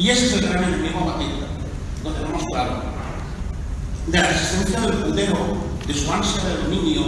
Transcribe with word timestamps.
Y 0.00 0.08
ese 0.08 0.26
es 0.28 0.32
el 0.32 0.48
gran 0.48 0.64
enemigo 0.64 1.00
a 1.00 1.12
batir, 1.12 1.28
lo 2.02 2.10
tenemos 2.10 2.42
claro. 2.46 2.82
De 4.06 4.18
la 4.18 4.30
existencia 4.30 4.80
del 4.80 4.94
putero, 4.94 5.36
de 5.86 5.92
su 5.92 6.10
ansia 6.10 6.42
de 6.42 6.56
dominio, 6.62 7.02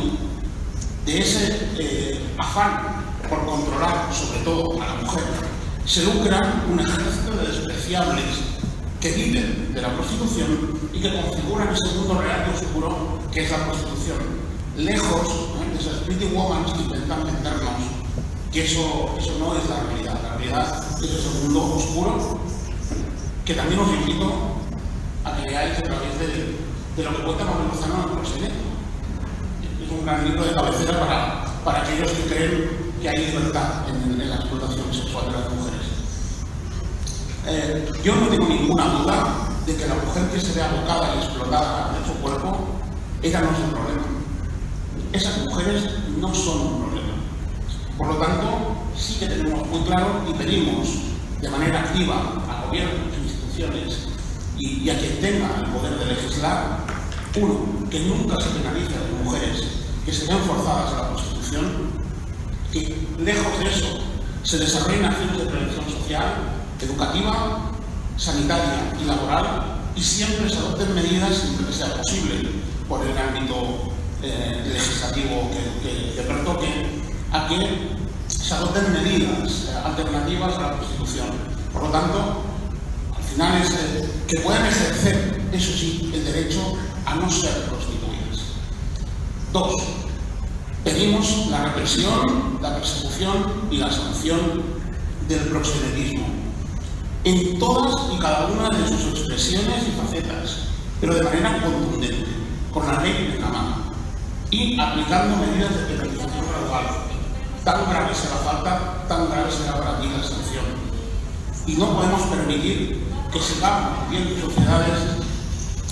de 1.06 1.18
ese 1.18 1.70
eh, 1.78 2.20
afán 2.36 3.02
por 3.30 3.46
controlar 3.46 4.12
sobre 4.12 4.40
todo 4.40 4.82
a 4.82 4.86
la 4.86 4.94
mujer, 4.96 5.24
se 5.86 6.04
lucra 6.04 6.38
un 6.70 6.80
ejército 6.80 7.34
de 7.34 7.46
despreciables 7.50 8.24
que 9.00 9.12
viven 9.12 9.72
de 9.72 9.80
la 9.80 9.94
prostitución 9.94 10.78
y 10.92 11.00
que 11.00 11.14
configuran 11.14 11.68
ese 11.68 11.96
mundo 11.96 12.20
real 12.20 12.44
y 12.46 12.54
oscuro 12.54 13.20
que 13.32 13.44
es 13.44 13.50
la 13.50 13.64
prostitución. 13.64 14.18
Lejos 14.76 15.28
de 15.72 15.78
esas 15.80 16.02
pretty 16.04 16.26
women 16.26 16.64
que 16.64 16.82
intentan 16.82 17.24
vendernos 17.24 17.72
que 18.52 18.66
eso, 18.66 19.14
eso 19.18 19.38
no 19.38 19.56
es 19.56 19.66
la 19.66 19.82
realidad. 19.84 20.20
La 20.22 20.36
realidad 20.36 20.84
es 21.02 21.10
ese 21.10 21.28
mundo 21.42 21.76
oscuro 21.76 22.51
que 23.44 23.54
también 23.54 23.80
os 23.80 23.88
invito 23.88 24.32
a 25.24 25.36
que 25.36 25.42
leáis 25.50 25.78
a 25.78 25.82
través 25.82 26.18
de, 26.18 26.56
de 26.96 27.02
lo 27.02 27.16
que 27.16 27.22
cuenta 27.22 27.44
Manuel 27.44 27.68
Lozano 27.68 28.04
en 28.04 28.16
Proseneto. 28.16 28.54
Es 29.82 29.90
un 29.90 30.06
gran 30.06 30.24
libro 30.24 30.44
de 30.44 30.54
cabecera 30.54 31.00
para, 31.00 31.44
para 31.64 31.82
aquellos 31.82 32.10
que 32.12 32.22
creen 32.22 32.92
que 33.00 33.08
hay 33.08 33.26
libertad 33.26 33.88
en, 33.88 34.20
en 34.20 34.30
la 34.30 34.36
explotación 34.36 34.92
sexual 34.92 35.26
de 35.26 35.32
las 35.32 35.50
mujeres. 35.50 35.86
Eh, 37.46 37.90
yo 38.04 38.14
no 38.14 38.28
tengo 38.28 38.46
ninguna 38.46 38.84
duda 38.84 39.48
de 39.66 39.76
que 39.76 39.86
la 39.88 39.94
mujer 39.96 40.22
que 40.32 40.40
se 40.40 40.52
ve 40.52 40.62
abocada 40.62 41.14
y 41.14 41.18
explotada 41.18 41.96
en 41.98 42.06
su 42.06 42.20
cuerpo, 42.20 42.58
ella 43.22 43.40
no 43.40 43.50
es 43.50 43.58
el 43.58 43.70
problema. 43.70 44.02
Esas 45.12 45.38
mujeres 45.38 45.90
no 46.18 46.32
son 46.32 46.60
un 46.60 46.80
problema. 46.82 47.12
Por 47.98 48.06
lo 48.06 48.14
tanto, 48.16 48.46
sí 48.96 49.18
que 49.18 49.26
tenemos 49.26 49.66
muy 49.66 49.80
claro 49.80 50.22
y 50.28 50.32
pedimos 50.32 50.88
de 51.40 51.48
manera 51.50 51.80
activa 51.80 52.14
a 52.48 52.66
gobiernos, 52.66 53.12
y, 54.58 54.66
y 54.84 54.90
a 54.90 54.98
quien 54.98 55.20
tenga 55.20 55.56
el 55.58 55.66
poder 55.66 55.98
de 55.98 56.06
legislar, 56.06 56.78
uno, 57.36 57.88
que 57.90 58.00
nunca 58.00 58.40
se 58.40 58.50
penalice 58.50 58.94
a 58.94 59.00
las 59.00 59.24
mujeres 59.24 59.62
que 60.04 60.12
se 60.12 60.26
ven 60.26 60.38
forzadas 60.44 60.92
a 60.92 60.96
la 60.96 61.08
prostitución, 61.10 61.92
que 62.72 62.96
lejos 63.18 63.58
de 63.58 63.68
eso 63.68 63.98
se 64.42 64.58
desarrollen 64.58 65.04
acciones 65.04 65.38
de 65.38 65.44
prevención 65.44 65.84
social, 65.90 66.34
educativa, 66.80 67.70
sanitaria 68.16 68.94
y 69.00 69.04
laboral 69.04 69.80
y 69.94 70.02
siempre 70.02 70.48
se 70.48 70.56
adopten 70.56 70.94
medidas 70.94 71.36
siempre 71.36 71.66
que 71.66 71.72
sea 71.72 71.94
posible 71.94 72.48
por 72.88 73.04
el 73.06 73.16
ámbito 73.16 73.92
eh, 74.22 74.62
legislativo 74.66 75.50
que, 75.50 75.88
que, 75.88 76.14
que 76.14 76.22
pertoque 76.22 77.02
a 77.32 77.48
que 77.48 77.96
se 78.26 78.54
adopten 78.54 78.92
medidas 78.92 79.70
alternativas 79.84 80.54
a 80.56 80.60
la 80.60 80.76
prostitución. 80.76 81.28
Por 81.72 81.84
lo 81.84 81.88
tanto, 81.90 82.42
eh, 83.38 84.08
que 84.28 84.40
puedan 84.40 84.66
ejercer, 84.66 85.40
eso 85.52 85.72
sí, 85.72 86.10
el 86.14 86.24
derecho 86.24 86.76
a 87.06 87.14
no 87.14 87.30
ser 87.30 87.64
prostituidas. 87.64 88.52
Dos, 89.52 89.82
pedimos 90.84 91.46
la 91.50 91.64
represión, 91.64 92.58
la 92.60 92.76
persecución 92.76 93.52
y 93.70 93.78
la 93.78 93.90
sanción 93.90 94.62
del 95.28 95.40
proxenetismo 95.40 96.26
en 97.24 97.58
todas 97.58 98.12
y 98.12 98.18
cada 98.18 98.46
una 98.46 98.68
de 98.76 98.88
sus 98.88 99.18
expresiones 99.18 99.88
y 99.88 100.00
facetas, 100.00 100.56
pero 101.00 101.14
de 101.14 101.22
manera 101.22 101.62
contundente, 101.62 102.26
con 102.72 102.86
la 102.86 103.00
ley 103.00 103.34
en 103.36 103.40
la 103.40 103.48
mano 103.48 103.76
y 104.50 104.78
aplicando 104.78 105.36
medidas 105.36 105.74
de 105.74 105.82
penalización 105.84 106.44
gradual 106.48 107.02
Tan 107.64 107.88
grave 107.88 108.12
será 108.12 108.34
la 108.34 108.40
falta, 108.40 109.04
tan 109.06 109.30
grave 109.30 109.50
será 109.52 109.78
para 109.78 110.00
ti 110.00 110.08
la 110.08 110.20
sanción. 110.20 110.64
Y 111.64 111.74
no 111.76 111.94
podemos 111.94 112.22
permitir 112.22 113.06
que 113.32 113.40
sigamos 113.40 114.10
viviendo 114.10 114.46
sociedades 114.46 114.98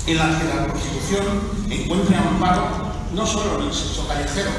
en 0.07 0.19
las 0.19 0.37
que 0.37 0.49
la 0.49 0.67
prostitución 0.67 1.25
encuentre 1.71 2.17
amparo 2.17 2.69
no 3.15 3.27
solo 3.27 3.61
en 3.61 3.69
el 3.69 3.73
sexo 3.73 4.07
callejero, 4.07 4.51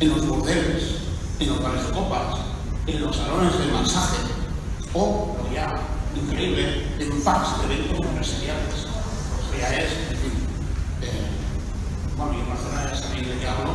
en 0.00 0.08
los 0.08 0.26
bordeles, 0.26 0.96
en 1.38 1.48
los 1.50 1.62
bares 1.62 1.86
de 1.86 1.92
copas, 1.92 2.38
en 2.86 3.02
los 3.02 3.14
salones 3.14 3.58
de 3.58 3.66
masaje 3.66 4.16
o, 4.94 5.36
lo 5.38 5.54
ya 5.54 5.68
increíble, 6.16 6.86
en 6.98 7.10
pubs 7.10 7.58
de 7.58 7.74
eventos 7.74 8.06
empresariales. 8.06 8.74
Eso 8.74 9.58
ya 9.58 9.74
es, 9.74 9.92
en 10.10 10.16
fin, 10.16 10.32
eh, 11.02 11.28
bueno, 12.16 12.32
y 12.32 12.40
en 12.40 12.48
Barcelona 12.48 12.90
ya 12.90 12.96
sabéis 12.96 13.28
de 13.28 13.38
qué 13.38 13.46
hablo, 13.46 13.72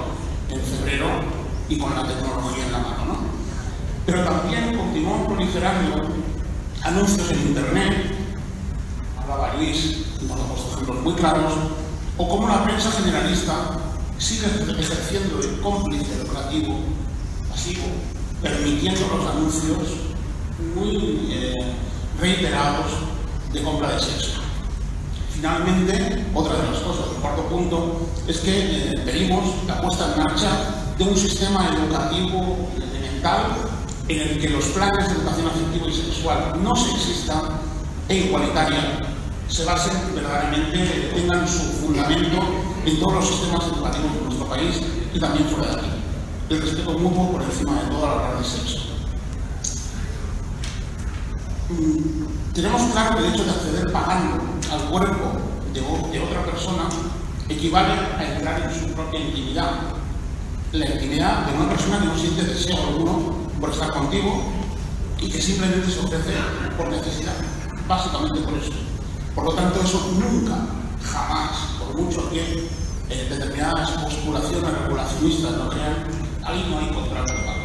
en 0.50 0.62
febrero 0.62 1.08
y 1.70 1.78
con 1.78 1.96
la 1.96 2.08
tecnología 2.08 2.66
en 2.66 2.72
la 2.72 2.80
mano. 2.80 3.06
¿no? 3.06 3.18
Pero 4.06 4.24
también 4.24 4.76
continúan 4.76 5.28
proliferando 5.28 6.08
anuncios 6.88 7.30
en 7.32 7.48
Internet, 7.50 8.16
hablaba 9.20 9.56
Luis, 9.56 10.06
nos 10.22 10.74
ejemplos 10.74 11.04
muy 11.04 11.14
claros, 11.16 11.54
o 12.18 12.28
como 12.30 12.48
la 12.48 12.64
prensa 12.64 12.90
generalista 12.92 13.54
sigue 14.18 14.48
ejerciendo 14.48 15.40
el 15.40 15.60
cómplice 15.60 16.14
educativo 16.22 16.80
pasivo, 17.50 17.84
permitiendo 18.42 19.02
los 19.02 19.30
anuncios 19.30 19.78
muy 20.76 21.28
eh, 21.30 21.54
reiterados 22.22 22.88
de 23.52 23.62
compra 23.64 23.92
de 23.92 24.00
sexo. 24.00 24.40
Finalmente, 25.34 26.26
otra 26.34 26.56
de 26.56 26.72
las 26.72 26.80
cosas, 26.80 27.06
el 27.14 27.22
cuarto 27.22 27.44
punto, 27.44 28.08
es 28.28 28.38
que 28.40 28.92
eh, 28.92 28.94
pedimos 29.06 29.44
la 29.68 29.82
puesta 29.82 30.14
en 30.14 30.24
marcha 30.24 30.50
de 30.98 31.04
un 31.04 31.18
sistema 31.18 31.68
educativo 31.68 32.70
elemental 32.78 33.77
en 34.10 34.22
el 34.22 34.40
que 34.40 34.50
los 34.50 34.66
planes 34.68 35.08
de 35.08 35.16
educación 35.16 35.48
afectiva 35.48 35.88
y 35.88 35.94
sexual 35.94 36.64
no 36.64 36.76
sexista 36.76 37.60
e 38.08 38.16
igualitaria 38.16 39.00
se 39.50 39.66
basen 39.66 39.94
verdaderamente, 40.16 41.12
tengan 41.14 41.48
su 41.48 41.64
fundamento 41.64 42.40
en 42.86 43.00
todos 43.00 43.14
los 43.16 43.28
sistemas 43.28 43.66
educativos 43.68 44.14
de 44.14 44.22
nuestro 44.22 44.48
país 44.48 44.82
y 45.14 45.20
también 45.20 45.46
fuera 45.50 45.76
de 45.76 45.80
aquí. 45.80 45.90
El 46.50 46.62
respeto 46.62 46.98
mutuo 46.98 47.32
por 47.32 47.44
encima 47.44 47.82
de 47.82 47.90
toda 47.90 48.16
la 48.16 48.40
de 48.40 48.46
sexo. 48.46 48.80
Mm, 51.70 52.54
tenemos 52.54 52.82
claro 52.94 53.18
que 53.18 53.28
el 53.28 53.34
hecho 53.34 53.44
de 53.44 53.52
acceder 53.52 53.92
pagando 53.92 54.44
al 54.72 54.82
cuerpo 54.90 55.32
de, 55.74 55.82
de 55.82 56.24
otra 56.24 56.46
persona 56.46 56.88
equivale 57.50 57.94
a 58.18 58.24
entrar 58.24 58.62
en 58.62 58.80
su 58.80 58.94
propia 58.94 59.20
intimidad 59.20 59.72
la 60.72 60.86
intimidad 60.86 61.46
de 61.46 61.58
una 61.58 61.70
persona 61.70 62.00
que 62.00 62.06
no 62.06 62.18
siente 62.18 62.44
deseo 62.44 62.78
alguno 62.78 63.47
por 63.60 63.70
estar 63.72 63.92
contigo 63.92 64.44
y 65.20 65.30
que 65.30 65.42
simplemente 65.42 65.90
se 65.92 66.00
ofrece 66.00 66.34
por 66.78 66.90
necesidad, 66.90 67.34
básicamente 67.88 68.40
por 68.42 68.54
eso. 68.54 68.74
Por 69.34 69.46
lo 69.46 69.54
tanto, 69.54 69.82
eso 69.82 70.12
nunca, 70.20 70.58
jamás, 71.04 71.52
por 71.80 72.02
mucho 72.02 72.30
que 72.30 72.68
eh, 73.10 73.28
determinadas 73.30 73.92
postulaciones 73.92 74.80
regulacionistas 74.82 75.52
lo 75.54 75.70
crean, 75.70 76.04
ahí 76.44 76.68
no 76.70 76.80
hay 76.80 76.88
contrato 76.88 77.34
de. 77.34 77.58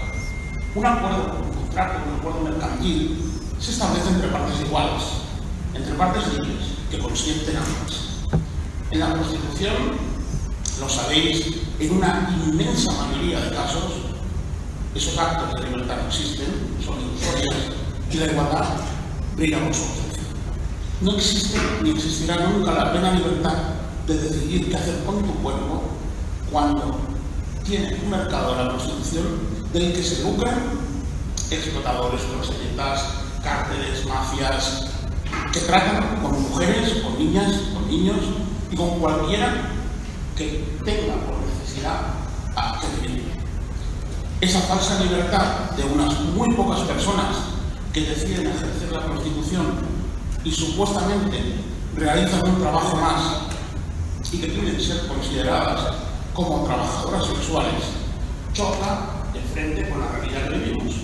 Un 0.75 0.87
acuerdo, 0.87 1.39
un 1.43 1.65
contrato, 1.65 1.99
un 2.09 2.19
acuerdo 2.19 2.41
mercantil, 2.41 3.19
se 3.59 3.73
establece 3.73 4.09
entre 4.09 4.29
partes 4.29 4.61
iguales, 4.61 5.03
entre 5.75 5.95
partes 5.95 6.33
libres, 6.33 6.67
que 6.91 6.99
consienten 6.99 7.57
ambas. 7.57 8.41
En 8.91 9.01
la 9.01 9.11
Constitución, 9.11 9.75
lo 10.81 10.89
sabéis, 10.89 11.47
en 11.79 11.97
una 11.97 12.31
inmensa 12.47 12.91
mayoría 12.93 13.41
de 13.41 13.55
casos, 13.55 14.02
esos 14.95 15.19
actos 15.19 15.55
de 15.55 15.69
libertad 15.69 15.97
no 16.03 16.09
existen, 16.09 16.47
son 16.85 16.97
ilusorios, 17.01 17.55
y 18.11 18.17
la 18.17 18.27
igualdad 18.27 18.65
brilla 19.37 19.59
su. 19.73 19.85
No 21.01 21.17
existe 21.17 21.59
ni 21.83 21.91
existirá 21.91 22.37
nunca 22.47 22.73
la 22.73 22.93
plena 22.93 23.13
libertad 23.13 23.57
de 24.07 24.19
decidir 24.19 24.71
qué 24.71 24.77
hacer 24.77 25.03
con 25.05 25.23
tu 25.23 25.35
cuerpo 25.43 25.83
cuando 26.51 26.99
tiene 27.65 27.97
un 28.05 28.11
mercado 28.11 28.55
de 28.55 28.65
la 28.65 28.71
prostitución 28.71 29.25
del 29.73 29.93
que 29.93 30.03
se 30.03 30.23
lucran 30.23 30.55
explotadores, 31.50 32.23
prostitutas, 32.23 33.05
cárteles, 33.43 34.06
mafias, 34.06 34.87
que 35.53 35.61
tratan 35.61 36.23
con 36.23 36.43
mujeres, 36.43 37.03
con 37.03 37.19
niñas, 37.19 37.53
con 37.73 37.88
niños 37.88 38.19
y 38.71 38.77
con 38.77 39.00
cualquiera 39.00 39.69
que 40.37 40.65
tenga 40.85 41.15
por 41.27 41.43
a 42.55 42.81
que 42.81 43.09
Esa 44.43 44.59
falsa 44.62 44.99
libertad 44.99 45.71
de 45.77 45.85
unas 45.85 46.19
muy 46.19 46.53
pocas 46.56 46.81
personas 46.81 47.37
que 47.93 48.00
deciden 48.00 48.49
ejercer 48.49 48.91
la 48.91 49.06
prostitución 49.06 49.67
y 50.43 50.50
supuestamente 50.50 51.61
realizan 51.97 52.49
un 52.49 52.61
trabajo 52.61 52.97
más 52.97 53.23
y 54.33 54.39
que 54.39 54.49
tienen 54.49 54.75
que 54.75 54.83
ser 54.83 55.06
consideradas 55.06 55.94
como 56.35 56.65
trabajadoras 56.65 57.25
sexuales, 57.25 57.85
choca 58.53 59.29
de 59.33 59.41
frente 59.43 59.89
con 59.89 60.00
la 60.00 60.09
realidad 60.09 60.49
que 60.49 60.59
vivimos. 60.59 60.95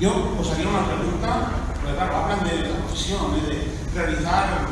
Yo 0.00 0.34
os 0.40 0.50
haría 0.50 0.66
una 0.66 0.86
pregunta, 0.86 1.50
porque 1.74 1.94
claro, 1.94 2.16
hablan 2.16 2.42
de 2.48 2.70
la 2.70 2.76
profesión, 2.86 3.20
de 3.34 3.68
realizar 3.94 4.66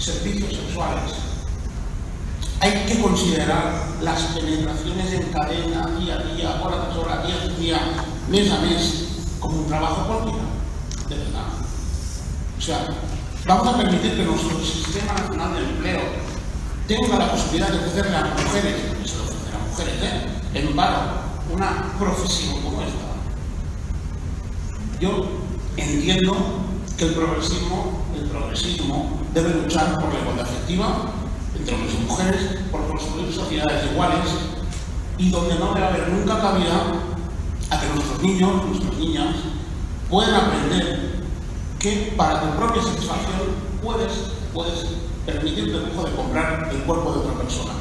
servicios 0.00 0.52
sexuales. 0.52 1.31
Hay 2.62 2.86
que 2.86 3.02
considerar 3.02 3.74
las 4.02 4.22
penetraciones 4.22 5.12
en 5.12 5.32
cadena, 5.32 5.84
día 5.98 6.14
a 6.14 6.22
día, 6.32 6.62
hora 6.62 6.84
tras 6.84 6.96
hora, 6.96 7.26
día 7.26 7.34
tras 7.42 7.58
día, 7.58 7.80
mes 8.30 8.52
a 8.52 8.60
mes, 8.60 9.08
como 9.40 9.62
un 9.62 9.66
trabajo 9.66 10.06
político. 10.06 10.38
De 11.08 11.16
verdad. 11.16 11.48
O 12.56 12.62
sea, 12.62 12.86
vamos 13.48 13.66
a 13.66 13.78
permitir 13.78 14.14
que 14.14 14.22
nuestro 14.22 14.60
sistema 14.60 15.12
nacional 15.12 15.54
de 15.54 15.60
empleo 15.70 16.00
tenga 16.86 17.18
la 17.18 17.32
posibilidad 17.32 17.68
de 17.68 17.78
ofrecerle 17.78 18.16
a 18.16 18.20
las 18.20 18.44
mujeres, 18.44 18.76
que 19.02 19.08
se 19.08 19.16
lo 19.16 19.24
ofrecerá 19.24 19.56
a 19.56 19.68
mujeres, 19.68 19.94
¿eh? 20.00 20.58
en 20.60 20.76
paro, 20.76 20.98
una 21.52 21.92
profesión 21.98 22.62
como 22.62 22.80
esta. 22.82 23.10
Yo 25.00 25.26
entiendo 25.76 26.36
que 26.96 27.06
el 27.06 27.14
progresismo, 27.14 28.04
el 28.14 28.30
progresismo 28.30 29.18
debe 29.34 29.52
luchar 29.52 29.98
por 29.98 30.14
la 30.14 30.20
igualdad 30.20 30.46
efectiva 30.46 31.21
entre 31.62 31.76
hombres 31.76 31.94
y 31.94 32.04
mujeres, 32.04 32.40
por 32.72 32.88
construir 32.88 33.32
sociedades 33.32 33.92
iguales 33.92 34.26
y 35.16 35.30
donde 35.30 35.54
no 35.54 35.74
debe 35.74 35.86
haber 35.86 36.08
nunca 36.08 36.40
cabida 36.40 36.82
a 37.70 37.80
que 37.80 37.86
nuestros 37.94 38.20
niños, 38.20 38.64
nuestras 38.66 38.94
niñas, 38.96 39.36
puedan 40.10 40.34
aprender 40.34 41.22
que 41.78 42.14
para 42.16 42.40
tu 42.40 42.58
propia 42.58 42.82
satisfacción 42.82 43.38
puedes, 43.80 44.12
puedes 44.52 44.86
permitirte 45.24 45.76
el 45.76 45.86
lujo 45.86 46.04
de 46.04 46.16
comprar 46.16 46.68
el 46.72 46.78
cuerpo 46.82 47.12
de 47.12 47.18
otra 47.20 47.34
persona. 47.34 47.72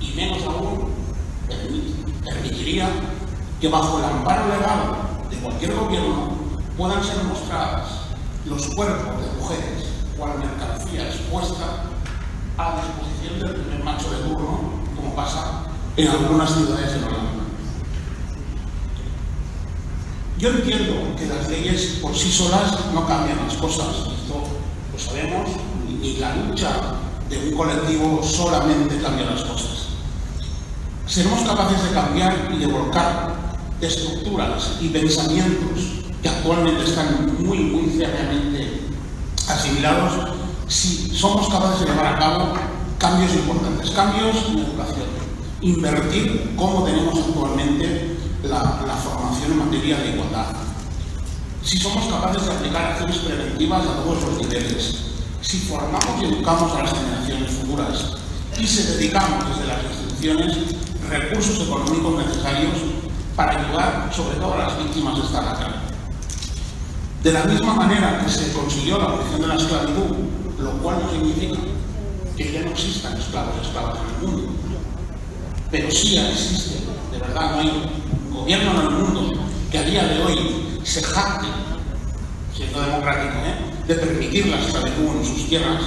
Y 0.00 0.12
menos 0.14 0.42
aún, 0.44 0.90
permitiría 2.24 2.88
que 3.60 3.68
bajo 3.68 3.98
el 3.98 4.04
amparo 4.06 4.48
legal 4.48 5.28
de 5.30 5.36
cualquier 5.36 5.74
gobierno 5.74 6.30
puedan 6.76 7.02
ser 7.04 7.22
mostradas 7.24 7.86
los 8.44 8.66
cuerpos 8.74 9.20
de 9.20 9.40
mujeres 9.40 9.84
cual 10.18 10.38
mercancía 10.38 11.06
expuesta 11.06 11.95
a 12.58 12.80
disposición 12.80 13.40
del 13.40 13.60
primer 13.62 13.84
macho 13.84 14.10
de 14.10 14.16
turno, 14.28 14.60
como 14.96 15.14
pasa 15.14 15.64
en 15.96 16.08
algunas 16.08 16.50
ciudades 16.54 16.92
de 16.92 16.98
Holanda. 16.98 17.44
Yo 20.38 20.50
entiendo 20.50 21.16
que 21.16 21.26
las 21.26 21.48
leyes 21.48 21.98
por 22.02 22.14
sí 22.14 22.30
solas 22.30 22.92
no 22.92 23.06
cambian 23.06 23.38
las 23.46 23.56
cosas, 23.56 23.88
esto 23.88 24.42
lo 24.92 24.98
sabemos, 24.98 25.50
ni 25.86 26.16
la 26.16 26.34
lucha 26.36 26.96
de 27.28 27.48
un 27.48 27.56
colectivo 27.56 28.22
solamente 28.22 29.00
cambia 29.00 29.26
las 29.26 29.42
cosas. 29.42 29.88
Seremos 31.06 31.40
capaces 31.40 31.82
de 31.82 31.90
cambiar 31.90 32.50
y 32.54 32.58
de 32.58 32.66
volcar 32.66 33.34
estructuras 33.80 34.78
y 34.80 34.88
pensamientos 34.88 35.80
que 36.22 36.28
actualmente 36.28 36.84
están 36.84 37.36
muy, 37.38 37.58
muy 37.58 37.90
seriamente 37.90 38.80
asimilados 39.48 40.35
si 40.68 41.10
somos 41.14 41.48
capaces 41.48 41.80
de 41.80 41.86
llevar 41.86 42.14
a 42.14 42.18
cabo 42.18 42.52
cambios 42.98 43.32
importantes, 43.34 43.90
cambios 43.90 44.36
en 44.48 44.58
educación, 44.58 45.06
invertir 45.60 46.54
como 46.56 46.84
tenemos 46.84 47.18
actualmente 47.18 48.16
la, 48.42 48.62
formación 49.02 49.52
en 49.52 49.58
materia 49.58 49.98
de 49.98 50.10
igualdad. 50.10 50.46
Si 51.62 51.78
somos 51.78 52.06
capaces 52.06 52.46
de 52.46 52.52
aplicar 52.52 52.92
acciones 52.92 53.18
preventivas 53.18 53.86
a 53.86 54.02
todos 54.02 54.22
los 54.22 54.38
niveles, 54.38 54.96
si 55.40 55.58
formamos 55.58 56.22
y 56.22 56.24
educamos 56.26 56.72
a 56.72 56.82
las 56.82 56.92
generaciones 56.92 57.50
futuras 57.52 58.14
y 58.58 58.66
se 58.66 58.96
dedicamos 58.96 59.48
desde 59.48 59.66
las 59.66 59.84
instituciones 59.84 60.56
recursos 61.08 61.60
económicos 61.60 62.26
necesarios 62.26 62.72
para 63.36 63.60
ayudar 63.60 64.10
sobre 64.12 64.38
todo 64.38 64.54
a 64.54 64.58
las 64.58 64.78
víctimas 64.78 65.16
de 65.16 65.22
esta 65.22 65.42
lacra. 65.42 65.82
De 67.22 67.32
la 67.32 67.44
misma 67.44 67.74
manera 67.74 68.22
que 68.24 68.30
se 68.30 68.52
consiguió 68.52 68.98
la 68.98 69.04
abolición 69.04 69.40
de 69.40 69.46
la 69.46 69.54
esclavitud, 69.56 70.16
lo 70.58 70.72
cual 70.78 70.98
no 71.02 71.10
significa 71.10 71.60
que 72.36 72.52
ya 72.52 72.62
no 72.62 72.70
existan 72.70 73.16
esclavos 73.18 73.54
y 73.60 73.66
esclavas 73.66 73.98
en 73.98 74.14
el 74.14 74.32
mundo, 74.32 74.52
pero 75.70 75.90
sí 75.90 76.18
existe, 76.18 76.80
de 77.12 77.18
verdad, 77.18 77.52
no 77.52 77.58
hay 77.60 77.82
gobierno 78.30 78.72
en 78.72 78.86
el 78.86 78.92
mundo 78.92 79.32
que 79.70 79.78
a 79.78 79.82
día 79.82 80.04
de 80.04 80.22
hoy 80.22 80.80
se 80.84 81.02
jacte, 81.02 81.46
siendo 82.54 82.80
democrático, 82.80 83.34
¿eh? 83.44 83.84
de 83.86 83.94
permitir 83.94 84.46
la 84.46 84.60
esclavitud 84.60 85.16
en 85.18 85.24
sus 85.24 85.48
tierras, 85.48 85.82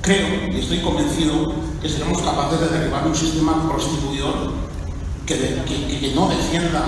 creo 0.00 0.52
y 0.52 0.60
estoy 0.60 0.80
convencido 0.80 1.52
que 1.80 1.88
seremos 1.88 2.20
capaces 2.20 2.60
de 2.60 2.68
derribar 2.68 3.06
un 3.06 3.14
sistema 3.14 3.68
prostituidor 3.68 4.52
que, 5.26 5.34
que, 5.36 6.12
no 6.14 6.28
defienda 6.28 6.84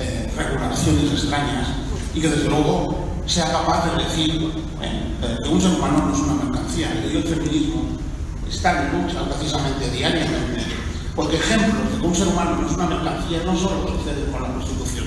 eh, 0.00 0.30
regulaciones 0.36 1.12
extrañas 1.12 1.68
y 2.14 2.20
que 2.20 2.28
desde 2.28 2.48
luego 2.48 3.08
sea 3.26 3.50
capaz 3.50 3.86
de 3.86 4.04
decir 4.04 4.52
que 4.80 5.48
un 5.48 5.60
ser 5.60 5.72
humano 5.72 6.06
no 6.06 6.14
es 6.14 6.20
una 6.20 6.44
mercancía 6.44 6.88
y 7.12 7.16
el 7.16 7.24
feminismo 7.24 7.82
está 8.48 8.86
en 8.86 9.02
lucha 9.02 9.24
precisamente 9.24 9.90
diariamente 9.90 10.64
porque 11.14 11.36
ejemplos 11.36 11.92
de 11.92 12.00
que 12.00 12.06
un 12.06 12.14
ser 12.14 12.28
humano 12.28 12.56
no 12.60 12.68
es 12.68 12.74
una 12.74 12.86
mercancía 12.86 13.42
no 13.44 13.56
solo 13.56 13.88
sucede 13.88 14.30
con 14.30 14.42
la 14.42 14.54
prostitución 14.54 15.06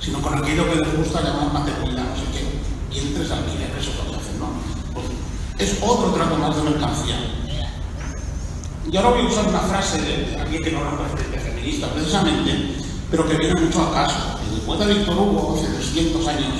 sino 0.00 0.22
con 0.22 0.34
aquello 0.38 0.70
que 0.70 0.76
les 0.76 0.96
gusta 0.96 1.20
llamar 1.20 1.52
maternidad, 1.52 2.04
no 2.04 2.16
sé 2.16 2.22
qué, 2.32 2.96
y 2.96 2.98
entre 2.98 3.22
alquiler, 3.24 3.76
eso 3.78 3.90
que 3.92 4.16
hacen, 4.16 4.38
¿no? 4.38 4.48
Pues 4.94 5.04
es 5.58 5.82
otro 5.82 6.12
trato 6.12 6.34
más 6.36 6.56
de 6.56 6.62
mercancía. 6.62 7.16
Y 8.90 8.96
ahora 8.96 9.10
voy 9.10 9.26
a 9.26 9.28
usar 9.28 9.48
una 9.48 9.58
frase 9.58 10.00
de 10.00 10.40
alguien 10.40 10.62
que 10.62 10.72
no 10.72 10.78
es 10.80 11.30
de 11.30 11.38
feminista, 11.38 11.92
precisamente, 11.92 12.76
pero 13.10 13.28
que 13.28 13.36
viene 13.36 13.60
mucho 13.60 13.82
a 13.82 13.92
caso 13.92 14.38
poeta 14.68 14.84
Víctor 14.84 15.16
Hugo, 15.16 15.56
hace 15.56 15.72
200 15.72 16.28
años, 16.28 16.52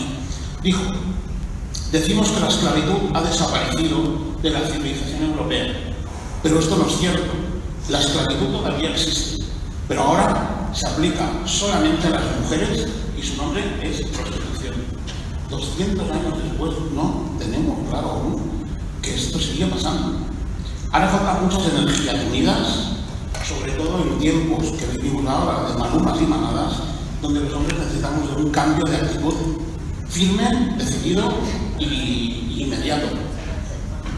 dijo, 0.63 0.83
decimos 1.93 2.31
que 2.31 2.41
la 2.41 2.49
esclavitud 2.49 3.15
ha 3.15 3.23
desaparecido 3.23 3.99
de 4.43 4.51
la 4.51 4.61
civilización 4.61 5.31
europea, 5.31 5.67
pero 6.43 6.59
esto 6.59 6.77
no 6.77 6.87
es 6.87 6.97
cierto. 6.99 7.33
La 7.89 8.01
esclavitud 8.01 8.49
todavía 8.49 8.91
existe, 8.91 9.45
pero 9.87 10.03
ahora 10.03 10.71
se 10.75 10.87
aplica 10.87 11.31
solamente 11.47 12.07
a 12.09 12.11
las 12.11 12.25
mujeres 12.41 12.89
y 13.17 13.23
su 13.23 13.37
nombre 13.37 13.63
es 13.83 14.07
prostitución. 14.09 14.75
200 15.49 16.11
años 16.11 16.43
después 16.43 16.73
no 16.95 17.31
tenemos 17.39 17.89
claro 17.89 18.11
aún 18.11 18.43
que 19.01 19.15
esto 19.15 19.39
sigue 19.39 19.67
pasando. 19.67 20.19
Ahora 20.93 21.09
faltan 21.09 21.45
muchas 21.45 21.73
energías 21.73 22.17
unidas, 22.27 22.69
sobre 23.47 23.73
todo 23.73 24.03
en 24.03 24.19
tiempos 24.19 24.65
que 24.73 24.99
vivimos 24.99 25.27
ahora 25.27 25.71
de 25.71 25.79
manumas 25.79 26.21
y 26.21 26.27
manadas, 26.27 26.73
donde 27.23 27.41
los 27.41 27.53
hombres 27.55 27.79
necesitamos 27.79 28.37
de 28.37 28.43
un 28.43 28.51
cambio 28.51 28.85
de 28.85 28.97
actitud 28.97 29.35
firme, 30.11 30.75
decidido 30.77 31.33
y 31.79 32.65
inmediato. 32.65 33.09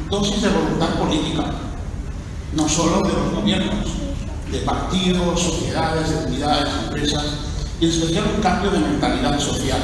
Dosis 0.09 0.43
de 0.43 0.49
voluntad 0.49 0.95
política, 0.99 1.45
no 2.55 2.69
solo 2.69 3.03
de 3.03 3.13
los 3.13 3.35
gobiernos, 3.35 3.87
de 4.51 4.59
partidos, 4.61 5.41
sociedades, 5.41 6.11
entidades, 6.11 6.69
empresas, 6.85 7.25
y 7.81 7.87
en 7.87 7.91
especial 7.91 8.25
un 8.35 8.43
cambio 8.43 8.71
de 8.71 8.79
mentalidad 8.79 9.39
social. 9.39 9.81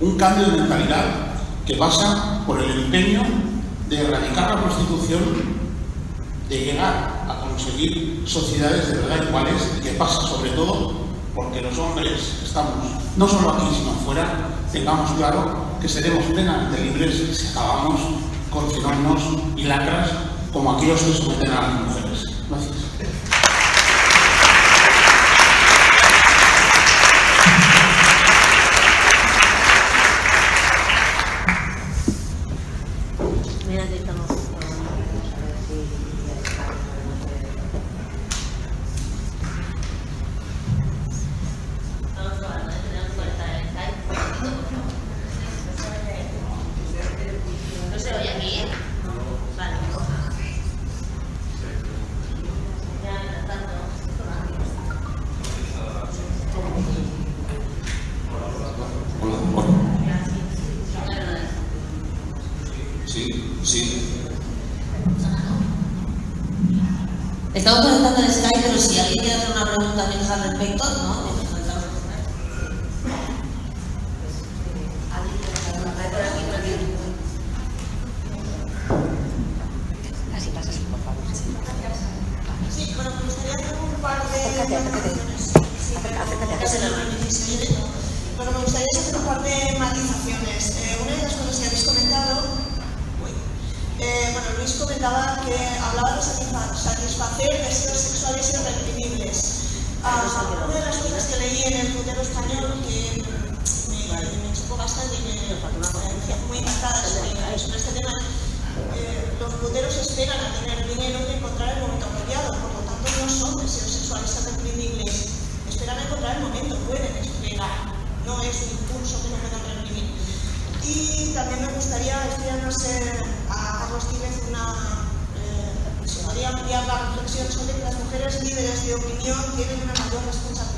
Un 0.00 0.16
cambio 0.16 0.46
de 0.46 0.58
mentalidad 0.58 1.04
que 1.64 1.74
pasa 1.74 2.42
por 2.46 2.62
el 2.62 2.70
empeño 2.70 3.22
de 3.88 3.98
erradicar 3.98 4.50
la 4.50 4.62
prostitución, 4.62 5.20
de 6.48 6.58
llegar 6.58 7.24
a 7.28 7.40
conseguir 7.40 8.22
sociedades 8.26 8.88
de 8.88 8.98
verdad 8.98 9.26
iguales 9.26 9.54
y 9.78 9.82
que 9.82 9.90
pasa 9.92 10.20
sobre 10.20 10.50
todo 10.50 11.05
porque 11.36 11.60
los 11.60 11.78
hombres 11.78 12.40
estamos, 12.42 12.74
no 13.16 13.28
solo 13.28 13.50
aquí, 13.50 13.66
sino 13.76 13.90
afuera, 13.90 14.48
tengamos 14.72 15.10
claro 15.12 15.66
que 15.80 15.88
seremos 15.88 16.24
plenamente 16.24 16.82
libres 16.82 17.36
si 17.36 17.48
acabamos 17.48 18.00
con 18.50 18.66
y 19.54 19.64
lacras 19.64 20.10
como 20.50 20.72
aquellos 20.72 21.02
que 21.02 21.12
someten 21.12 21.50
a 21.52 21.60
las 21.60 21.72
mujeres. 21.82 22.24
Sí. 63.66 64.00
Estamos 67.52 67.84
conectando 67.84 68.20
el 68.20 68.32
Skype, 68.32 68.60
pero 68.62 68.78
si 68.78 69.00
alguien 69.00 69.24
quiere 69.24 69.34
hacer 69.34 69.56
una 69.56 69.64
pregunta 69.74 70.04
al 70.04 70.50
respecto, 70.50 70.84
¿no? 71.02 71.35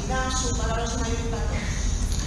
Responsabilidad, 0.09 0.31
su 0.41 0.57
palabra 0.57 0.85
es 0.85 0.97
mayor 0.99 1.21
impacto. 1.21 1.55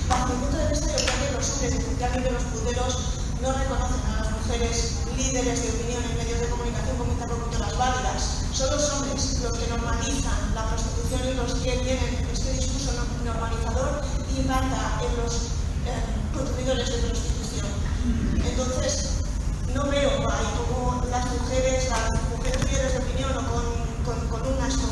Bajo 0.07 0.27
mi 0.27 0.35
punto 0.41 0.57
de 0.57 0.67
vista, 0.69 0.87
yo 0.87 1.05
creo 1.05 1.17
que 1.17 1.33
los 1.33 1.49
hombres, 1.49 1.73
especialmente 1.73 2.31
los 2.31 2.43
puteros, 2.43 2.93
no 3.41 3.53
reconocen 3.53 4.01
a 4.05 4.21
las 4.21 4.31
mujeres 4.31 5.01
líderes 5.17 5.63
de 5.63 5.69
opinión 5.69 6.03
en 6.03 6.17
medios 6.17 6.39
de 6.41 6.47
comunicación 6.47 6.97
como 6.97 7.11
interlocutoras 7.11 7.77
válidas. 7.77 8.21
Son 8.53 8.69
los 8.69 8.89
hombres 8.91 9.39
los 9.41 9.57
que 9.57 9.67
normalizan 9.67 10.53
la 10.53 10.69
prostitución 10.69 11.21
y 11.25 11.33
los 11.33 11.53
que 11.55 11.71
tienen 11.81 12.27
este 12.31 12.53
discurso 12.53 12.91
normalizador 13.25 14.01
impacta 14.37 15.01
en 15.01 15.23
los 15.23 15.33
eh, 15.89 16.05
consumidores 16.33 16.87
de 16.89 16.97
prostitución. 17.09 17.67
Entonces, 18.45 19.25
no 19.73 19.89
veo 19.89 20.29
ahí 20.29 20.51
las 21.09 21.25
mujeres, 21.33 21.89
las 21.89 22.11
mujeres 22.29 22.63
líderes 22.63 22.93
de 22.93 22.99
opinión 22.99 23.31
o 23.37 23.41
con, 23.49 23.65
con 24.05 24.27
columnas, 24.29 24.77
con, 24.77 24.91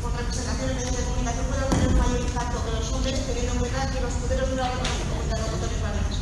con 0.00 0.16
representación 0.16 0.70
en 0.70 0.76
medios 0.76 0.96
de 0.96 1.02
comunicación 1.04 1.46
puedan 1.46 1.81
impacto 2.32 2.64
que 2.64 2.70
los 2.72 2.92
hombres, 2.92 3.26
teniendo 3.26 3.52
en 3.52 3.58
cuenta 3.58 3.90
que 3.92 4.00
los 4.00 4.12
puteros 4.14 4.48
no 4.56 4.62
hablan 4.64 4.78
como 5.10 5.22
interlocutores 5.22 5.82
válidos. 5.82 6.18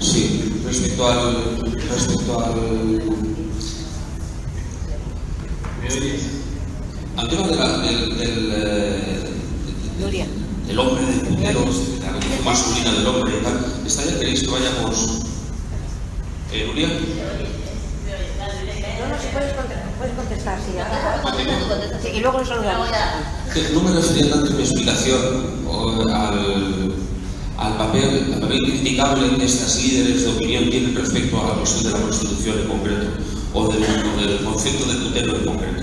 Sí, 0.00 0.60
respecto 0.64 1.08
al, 1.08 1.58
respecto 1.88 2.44
al, 2.44 3.02
al 7.16 7.28
tema 7.28 7.46
de 7.48 7.56
la- 7.56 7.78
del, 7.78 8.18
del, 8.18 8.52
eh, 8.54 9.30
del 10.66 10.78
hombre, 10.78 11.04
del 11.06 11.20
putero, 11.20 11.60
de 11.60 12.00
la 12.04 12.12
condición 12.12 12.44
masculina 12.44 12.92
del 12.92 13.06
hombre 13.06 13.32
y 13.40 13.44
tal, 13.44 13.82
¿está 13.86 14.04
ya 14.04 14.18
queréis 14.18 14.40
que 14.42 14.48
vayamos? 14.50 15.25
Eh, 16.52 16.66
Julia? 16.68 16.88
No, 16.88 16.94
no, 19.08 19.20
si 19.20 19.28
puedes 19.32 19.52
contestar, 19.52 19.90
puedes 19.98 20.14
contestar, 20.14 20.58
sí. 20.64 20.78
Ahora. 20.78 21.22
Contestar, 21.22 22.00
sí, 22.02 22.08
y 22.14 22.20
luego 22.20 22.38
nos 22.38 22.48
saludamos. 22.48 22.88
No 23.74 23.80
me 23.82 23.92
refería 23.92 24.30
tanto 24.30 24.50
en 24.50 24.56
mi 24.56 24.62
explicación 24.62 25.20
al, 26.12 26.94
al 27.58 27.76
papel, 27.76 28.32
al 28.34 28.40
papel 28.40 28.58
criticable 28.64 29.36
que 29.36 29.44
estas 29.44 29.82
líderes 29.82 30.24
de 30.24 30.30
opinión 30.30 30.70
tienen 30.70 30.94
respecto 30.94 31.40
a 31.42 31.48
la 31.48 31.54
cuestión 31.54 31.84
de 31.84 31.90
la 31.98 32.04
Constitución 32.04 32.58
en 32.60 32.68
concreto, 32.68 33.06
o 33.52 33.68
del, 33.68 33.82
o 33.82 34.20
del 34.20 34.44
concepto 34.44 34.84
de 34.86 34.94
tutelo 34.94 35.36
en 35.36 35.44
concreto. 35.44 35.82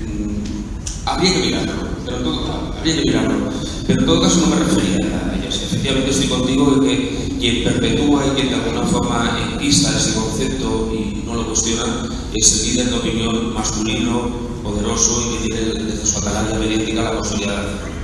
Mm, 0.00 1.08
habría 1.08 1.32
que 1.32 1.40
mirarlo, 1.40 1.72
pero 2.04 2.16
en 2.18 2.24
todo, 2.24 2.72
habría 2.78 2.94
que 2.96 3.02
mirarlo. 3.02 3.50
Pero 3.86 4.00
en 4.00 4.06
todo 4.06 4.22
caso 4.22 4.40
no 4.40 4.46
me 4.46 4.56
refería 4.56 4.96
a 4.96 5.36
ellas. 5.36 5.54
Efectivamente 5.62 6.10
estoy 6.10 6.28
contigo 6.28 6.70
de 6.76 6.86
que 6.86 7.23
quien 7.38 7.64
perpetúa 7.64 8.26
y 8.26 8.30
quien 8.30 8.48
de 8.48 8.54
alguna 8.54 8.86
forma 8.86 9.38
enquista 9.52 9.96
ese 9.96 10.14
concepto 10.14 10.92
y 10.92 11.22
no 11.26 11.34
lo 11.34 11.46
cuestiona 11.46 12.08
es 12.34 12.52
el 12.52 12.70
líder 12.70 12.90
de 12.90 12.96
opinión 12.96 13.54
masculino, 13.54 14.28
poderoso 14.62 15.22
y 15.22 15.48
que 15.48 15.54
tiene 15.54 15.84
desde 15.84 16.06
su 16.06 16.18
atalaya 16.18 16.58
mediática 16.58 17.02
la 17.02 17.18
posibilidad 17.18 17.54
de 17.54 17.60
hacerlo. 17.60 17.94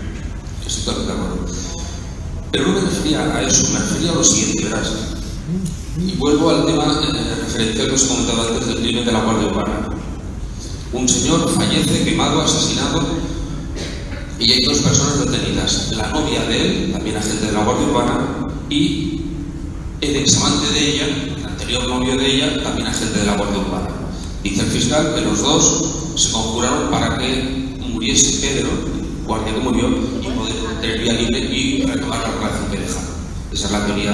Estoy 0.67 0.85
totalmente 0.85 1.13
de 1.13 1.19
acuerdo. 1.19 1.61
Pero 2.53 2.67
no 2.67 2.73
me 2.75 2.81
refería 2.81 3.37
a 3.37 3.43
eso, 3.43 3.73
me 3.73 3.79
refería 3.79 4.11
a 4.13 4.15
lo 4.15 4.25
siguiente, 4.25 4.65
verás. 4.65 4.93
Y 5.99 6.13
vuelvo 6.17 6.51
al 6.51 6.67
tema 6.67 7.01
eh, 7.03 7.35
referencial 7.45 7.89
que 7.89 7.95
os 7.95 8.05
he 8.05 8.09
comentado 8.09 8.49
antes 8.49 8.67
del 8.67 8.77
crimen 8.79 9.05
de 9.05 9.13
la 9.13 9.21
Guardia 9.21 9.49
Urbana. 9.49 9.89
Un 10.93 11.09
señor 11.09 11.49
fallece 11.53 12.05
quemado, 12.05 12.43
asesinado, 12.43 13.05
y 14.39 14.53
hay 14.53 14.63
dos 14.63 14.79
personas 14.79 15.31
detenidas. 15.31 15.93
La 15.97 16.09
novia 16.09 16.43
de 16.45 16.61
él, 16.61 16.93
también 16.93 17.17
agente 17.17 17.47
de 17.47 17.53
la 17.53 17.65
Guardia 17.65 17.87
Urbana, 17.87 18.49
y 18.69 19.20
el 20.01 20.17
examante 20.17 20.67
de 20.73 20.91
ella, 20.95 21.07
el 21.37 21.45
anterior 21.45 21.89
novio 21.89 22.17
de 22.17 22.35
ella, 22.35 22.63
también 22.63 22.87
agente 22.89 23.19
de 23.21 23.27
la 23.27 23.37
Guardia 23.37 23.59
Urbana. 23.59 23.89
Dice 24.43 24.63
el 24.63 24.69
fiscal 24.71 25.15
que 25.15 25.21
los 25.23 25.43
dos 25.43 25.85
se 26.17 26.33
conjuraron 26.33 26.91
para 26.91 27.19
que 27.19 27.77
muriese 27.93 28.47
Pedro, 28.47 28.71
guardia 29.27 29.55
que 29.55 29.61
murió, 29.61 29.89
y 29.89 30.27
poder 30.29 30.55
tener 30.81 31.01
vía 31.01 31.13
libre 31.13 31.39
y 31.41 31.83
retomar 31.83 32.21
la 32.21 32.33
relación 32.33 32.71
que 32.71 32.79
dejaron. 32.79 33.11
Esa 33.53 33.67
es 33.67 33.73
la 33.73 33.87
teoría 33.87 34.13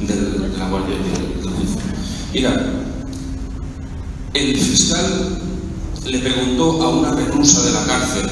del- 0.00 0.52
de 0.52 0.58
la 0.58 0.68
Guardia 0.68 0.94
del, 0.96 1.42
del. 1.42 1.68
Mira, 2.32 2.70
el 4.34 4.56
fiscal 4.56 5.38
le 6.06 6.18
preguntó 6.18 6.82
a 6.82 6.88
una 6.90 7.12
reclusa 7.12 7.62
de 7.62 7.72
la 7.72 7.84
cárcel, 7.86 8.26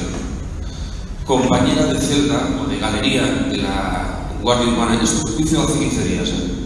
compañera 1.27 1.87
de 1.87 2.01
celda 2.01 2.61
o 2.63 2.69
de 2.69 2.79
galería 2.79 3.23
de 3.51 3.57
la 3.59 4.29
Guardia 4.43 4.69
Urbana, 4.73 5.01
esto 5.03 5.23
fue 5.23 5.33
juicio 5.33 5.63
hace 5.63 5.79
15 5.79 6.05
días, 6.05 6.29
¿eh? 6.29 6.62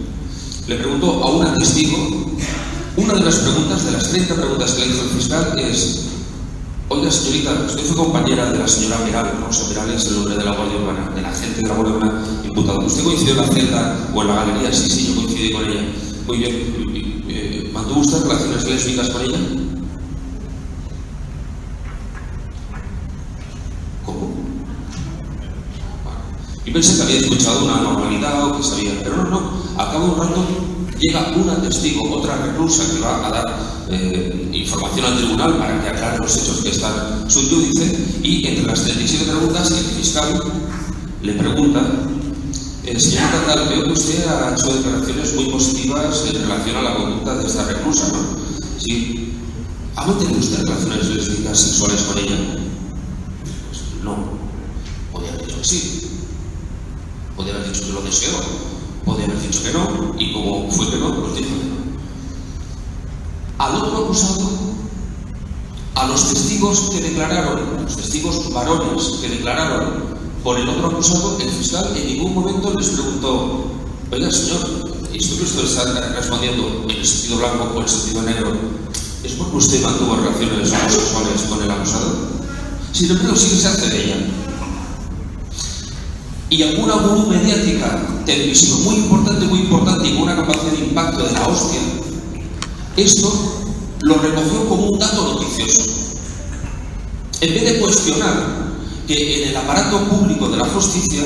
Le 0.67 0.75
preguntó 0.75 1.23
a 1.23 1.31
una 1.31 1.55
testigo, 1.55 1.97
una 2.97 3.13
de 3.13 3.21
las 3.21 3.37
preguntas, 3.37 3.85
de 3.85 3.91
las 3.91 4.09
30 4.09 4.35
preguntas 4.35 4.71
que 4.73 4.85
le 4.85 4.87
hizo 4.87 5.03
el 5.03 5.09
fiscal 5.09 5.59
es, 5.59 6.07
oiga 6.89 7.09
señorita, 7.09 7.53
usted 7.67 7.83
fue 7.83 7.95
compañera 7.95 8.51
de 8.51 8.59
la 8.59 8.67
señora 8.67 8.97
Peral, 8.97 9.31
sea, 9.49 9.69
Peral 9.69 9.93
es 9.93 10.05
el 10.07 10.15
nombre 10.15 10.35
de 10.35 10.43
la 10.43 10.51
Guardia 10.51 10.77
Urbana, 10.77 11.09
de 11.15 11.21
la 11.21 11.31
gente 11.31 11.61
de 11.61 11.67
la 11.69 11.73
Guardia 11.73 11.95
Urbana 11.95 12.23
imputado. 12.43 12.79
¿Usted 12.85 13.03
coincidió 13.03 13.33
en 13.33 13.37
la 13.37 13.47
celda 13.47 14.09
o 14.13 14.21
en 14.21 14.27
la 14.27 14.35
galería? 14.35 14.73
Sí, 14.73 14.89
sí, 14.89 15.07
yo 15.07 15.15
coincidí 15.15 15.51
con 15.53 15.65
ella. 15.65 15.81
Muy 16.27 16.37
bien, 16.37 17.25
eh, 17.29 17.71
¿mantuvo 17.73 18.01
usted 18.01 18.23
relaciones 18.23 18.65
lésbicas 18.65 19.09
con 19.09 19.21
ella? 19.21 19.39
¿Cómo? 24.05 24.33
Y 26.65 26.71
pensé 26.71 26.97
que 26.97 27.03
había 27.03 27.19
escuchado 27.19 27.63
una 27.63 27.77
normalidad 27.77 28.47
o 28.47 28.57
que 28.57 28.63
sabía, 28.63 28.91
pero 29.01 29.15
no, 29.15 29.29
no. 29.29 29.66
Al 29.77 29.91
cabo 29.91 30.05
un 30.05 30.19
rato 30.19 30.43
llega 30.99 31.33
una 31.35 31.61
testigo, 31.61 32.17
otra 32.17 32.35
reclusa 32.37 32.83
que 32.91 32.99
va 32.99 33.27
a 33.27 33.29
dar 33.29 33.45
eh, 33.91 34.49
información 34.53 35.05
al 35.05 35.17
tribunal 35.17 35.57
para 35.57 35.79
que 35.83 35.89
aclare 35.89 36.17
los 36.17 36.35
hechos 36.35 36.61
que 36.63 36.69
están 36.69 37.29
suyo, 37.29 37.59
dice, 37.59 38.19
y 38.23 38.47
entre 38.47 38.65
las 38.65 38.81
37 38.81 39.31
preguntas 39.31 39.69
el 39.69 39.85
fiscal 39.85 40.41
le 41.21 41.33
pregunta, 41.33 41.81
eh, 42.85 42.99
señorita 42.99 43.45
tal, 43.45 43.69
veo 43.69 43.83
que 43.83 43.91
usted 43.91 44.25
ha 44.27 44.55
hecho 44.55 44.73
declaraciones 44.73 45.35
muy 45.35 45.45
positivas 45.45 46.23
en 46.27 46.41
relación 46.41 46.77
a 46.77 46.81
la 46.81 46.95
conducta 46.95 47.35
de 47.35 47.45
esta 47.45 47.65
reclusa, 47.65 48.07
¿no? 48.07 48.19
Sí. 48.79 49.33
¿Ha 49.95 50.07
mantenido 50.07 50.39
usted 50.39 50.63
relaciones 50.63 51.09
lésbicas 51.09 51.59
sexuales 51.59 52.01
con 52.01 52.17
ella? 52.17 52.37
Pues 53.69 53.81
no. 54.03 54.15
Podría 55.11 55.33
haber 55.33 55.45
dicho 55.45 55.57
que 55.59 55.67
sí. 55.67 56.01
Podría 57.35 57.55
haber 57.55 57.71
dicho 57.71 57.85
que 57.85 57.93
lo 57.93 58.01
deseó, 58.01 58.39
podría 59.07 59.25
haber 59.25 59.41
dicho 59.41 59.63
que 59.63 59.71
no, 59.71 60.15
y 60.19 60.33
como 60.33 60.69
fue 60.69 60.89
que 60.89 60.97
no, 60.97 61.15
pues 61.15 61.35
dijo 61.37 61.49
que 61.49 61.65
no. 61.65 61.77
Al 63.57 63.75
otro 63.75 64.05
acusado, 64.05 64.49
a 65.95 66.07
los 66.07 66.29
testigos 66.29 66.91
que 66.91 67.01
declararon, 67.01 67.83
los 67.83 67.95
testigos 67.95 68.53
varones 68.53 69.03
que 69.21 69.29
declararon 69.29 70.17
por 70.43 70.59
el 70.59 70.69
otro 70.69 70.87
acusado, 70.87 71.39
el 71.39 71.49
fiscal 71.49 71.91
en 71.95 72.05
ningún 72.05 72.35
momento 72.35 72.73
les 72.77 72.89
preguntó, 72.89 73.71
oiga 74.11 74.31
señor, 74.31 74.91
¿esto 75.13 75.37
que 75.37 75.43
usted 75.43 75.63
está 75.63 76.13
respondiendo 76.13 76.83
en 76.83 76.91
el 76.91 77.05
sentido 77.05 77.39
blanco 77.39 77.71
o 77.73 77.77
en 77.77 77.83
el 77.83 77.89
sentido 77.89 78.21
negro 78.21 78.53
es 79.23 79.31
porque 79.33 79.57
usted 79.57 79.81
mantuvo 79.81 80.17
relaciones 80.17 80.71
homosexuales 80.71 81.41
con 81.49 81.63
el 81.63 81.71
acusado? 81.71 82.15
Sin 82.91 83.09
embargo, 83.09 83.35
sí 83.35 83.49
que 83.49 83.55
se 83.55 83.67
hace 83.67 83.89
de 83.89 84.03
ella 84.03 84.17
y 86.49 86.63
alguna 86.63 86.95
gurú 86.95 87.27
mediática 87.27 88.16
televisiva 88.27 88.77
muy 88.79 88.95
importante, 88.95 89.45
muy 89.45 89.59
importante 89.61 90.07
y 90.07 90.13
con 90.13 90.23
una 90.23 90.35
capacidad 90.35 90.73
de 90.73 90.85
impacto 90.85 91.23
de 91.23 91.31
la 91.31 91.47
hostia, 91.47 91.79
esto 92.97 93.63
lo 94.01 94.15
recogió 94.15 94.67
como 94.67 94.87
un 94.87 94.99
dato 94.99 95.33
noticioso. 95.33 95.83
En 97.39 97.53
vez 97.53 97.63
de 97.63 97.79
cuestionar 97.79 98.67
que 99.07 99.43
en 99.43 99.49
el 99.49 99.57
aparato 99.57 100.03
público 100.09 100.49
de 100.49 100.57
la 100.57 100.65
justicia 100.65 101.23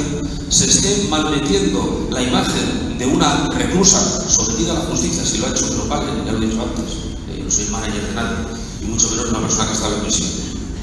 se 0.49 0.65
esté 0.65 1.07
malmetiendo 1.09 2.07
la 2.11 2.21
imagen 2.21 2.97
de 2.99 3.05
una 3.07 3.47
reclusa 3.49 4.29
sometida 4.29 4.73
a 4.73 4.75
la 4.75 4.81
justicia, 4.81 5.25
si 5.25 5.39
lo 5.39 5.47
ha 5.47 5.49
hecho, 5.49 5.67
que 5.67 5.75
lo 5.75 5.89
paguen, 5.89 6.23
ya 6.23 6.33
lo 6.33 6.37
he 6.37 6.45
dicho 6.45 6.61
antes, 6.61 6.93
eh, 7.29 7.41
no 7.43 7.49
soy 7.49 7.65
manager 7.71 8.07
de 8.07 8.13
nadie, 8.13 8.37
y 8.81 8.85
mucho 8.85 9.09
menos 9.09 9.29
una 9.29 9.41
persona 9.41 9.67
que 9.67 9.73
está 9.73 9.87
en 9.87 10.01
prisión. 10.01 10.29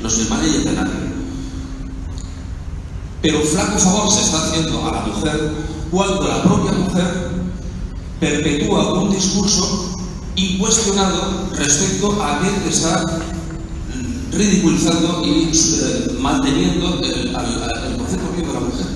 No 0.02 0.10
soy 0.10 0.24
manager 0.24 0.64
de 0.64 0.72
nadie. 0.72 0.92
Pero 3.22 3.40
flaco 3.40 3.78
favor 3.78 4.12
se 4.12 4.22
está 4.22 4.44
haciendo 4.44 4.88
a 4.88 4.92
la 4.92 5.00
mujer 5.02 5.77
cuando 5.90 6.28
la 6.28 6.42
propia 6.42 6.72
mujer 6.72 7.30
perpetúa 8.20 9.00
un 9.00 9.10
discurso 9.10 9.96
incuestionado 10.36 11.48
respecto 11.54 12.22
a 12.22 12.36
aquel 12.36 12.54
que 12.62 12.68
está 12.68 13.04
ridiculizando 14.32 15.22
y 15.24 15.50
eh, 15.52 16.16
manteniendo 16.20 17.00
el, 17.02 17.32
concepto 17.32 18.32
de 18.36 18.52
la 18.52 18.60
mujer. 18.60 18.86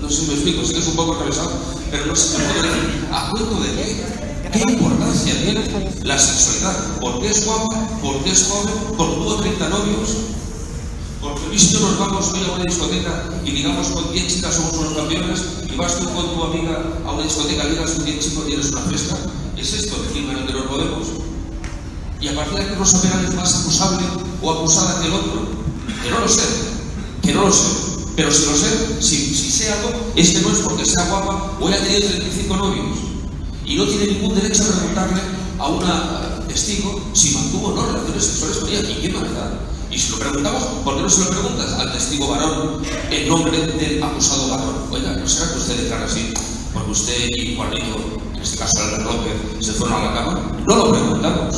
No 0.00 0.08
sé 0.08 0.16
si 0.16 0.26
me 0.26 0.34
explico, 0.34 0.64
sé 0.64 0.78
es 0.78 0.86
un 0.88 0.96
poco 0.96 1.14
atravesado, 1.14 1.50
pero 1.90 2.06
no 2.06 2.16
sé 2.16 2.36
si 2.36 2.38
me. 2.38 3.16
¿A 3.16 3.30
cuento 3.30 3.60
de 3.60 3.70
qué? 3.72 4.22
¿Qué 4.52 4.72
importancia 4.72 5.34
tiene 5.44 5.64
la 6.04 6.18
sexualidad? 6.18 7.00
¿Por 7.00 7.20
qué 7.20 7.28
es 7.28 7.46
guapa? 7.46 7.88
¿Por 8.02 8.22
qué 8.22 8.30
es 8.30 8.48
joven? 8.48 8.96
¿Por 8.96 9.14
tuvo 9.14 9.36
30 9.36 9.68
novios? 9.70 10.10
Porque 11.22 11.54
isto 11.54 11.78
nos 11.78 12.00
vamos 12.00 12.34
hoy 12.34 12.42
a 12.42 12.58
unha 12.58 12.66
discoteca 12.66 13.30
e 13.46 13.50
digamos 13.54 13.94
con 13.94 14.10
10 14.10 14.26
chicas 14.26 14.58
somos 14.58 14.74
os 14.74 14.90
campeones 14.90 15.62
e 15.70 15.74
vas 15.78 15.94
tú 16.02 16.10
con 16.10 16.34
tu 16.34 16.38
amiga 16.50 16.74
a 17.06 17.14
unha 17.14 17.22
discoteca 17.22 17.62
e 17.62 17.78
digas 17.78 17.94
con 17.94 18.02
10 18.10 18.18
chicos 18.18 18.42
e 18.42 18.58
eres 18.58 18.74
una 18.74 18.82
festa. 18.90 19.14
Es 19.54 19.70
esto 19.70 20.02
el 20.02 20.10
clima 20.10 20.34
en 20.34 20.42
el 20.42 20.46
que 20.50 20.54
nos 20.58 20.66
movemos. 20.66 21.06
Y 22.18 22.26
a 22.26 22.34
partir 22.34 22.58
de 22.58 22.66
que 22.66 22.74
Rosa 22.74 22.98
operan 22.98 23.22
es 23.22 23.38
más 23.38 23.54
acusable 23.54 24.02
o 24.42 24.46
acusada 24.50 24.98
que 24.98 25.06
el 25.06 25.14
otro. 25.14 25.46
Que 26.02 26.10
no 26.10 26.18
lo 26.26 26.26
sé, 26.26 26.42
que 27.22 27.30
no 27.30 27.46
lo 27.46 27.54
sé. 27.54 27.70
Pero 28.18 28.34
si 28.34 28.42
lo 28.42 28.54
sé, 28.58 28.70
si, 28.98 29.16
si 29.30 29.46
sé 29.46 29.70
algo, 29.78 29.94
este 30.18 30.42
no 30.42 30.50
es 30.50 30.58
porque 30.58 30.82
sea 30.82 31.06
guapa 31.06 31.54
o 31.62 31.70
haya 31.70 31.78
tenido 31.86 32.02
35 32.18 32.50
novios. 32.50 32.98
Y 33.62 33.78
no 33.78 33.86
tiene 33.86 34.18
ningún 34.18 34.34
derecho 34.34 34.66
a 34.66 34.74
preguntarle 34.74 35.22
a 35.62 35.66
una 35.70 35.94
eh, 36.42 36.50
testigo 36.50 36.98
si 37.14 37.30
mantuvo 37.30 37.70
o 37.70 37.76
no 37.78 37.86
relaciones 37.86 38.26
sexuales 38.26 38.58
con 38.58 38.68
ella. 38.74 38.90
¿Y 38.90 39.06
qué 39.06 39.08
maldad? 39.14 39.70
Y 39.92 39.98
si 39.98 40.10
lo 40.12 40.20
preguntamos, 40.20 40.62
¿por 40.84 40.96
qué 40.96 41.02
no 41.02 41.10
se 41.10 41.24
lo 41.24 41.30
preguntas 41.30 41.70
al 41.74 41.92
testigo 41.92 42.28
varón 42.28 42.80
en 43.10 43.28
nombre 43.28 43.58
del 43.58 44.02
acusado 44.02 44.48
varón? 44.48 44.86
Oiga, 44.90 45.12
¿no 45.12 45.28
será 45.28 45.52
que 45.52 45.58
usted 45.58 45.82
declara 45.82 46.06
así? 46.06 46.32
Porque 46.72 46.90
usted 46.92 47.28
y 47.36 47.54
Juanito, 47.54 47.98
en 48.34 48.40
este 48.40 48.56
caso 48.56 48.72
Albert 48.78 49.04
López, 49.04 49.32
se 49.60 49.72
fueron 49.72 50.00
a 50.00 50.04
la 50.06 50.14
cama. 50.14 50.56
No 50.66 50.76
lo 50.76 50.92
preguntamos. 50.92 51.56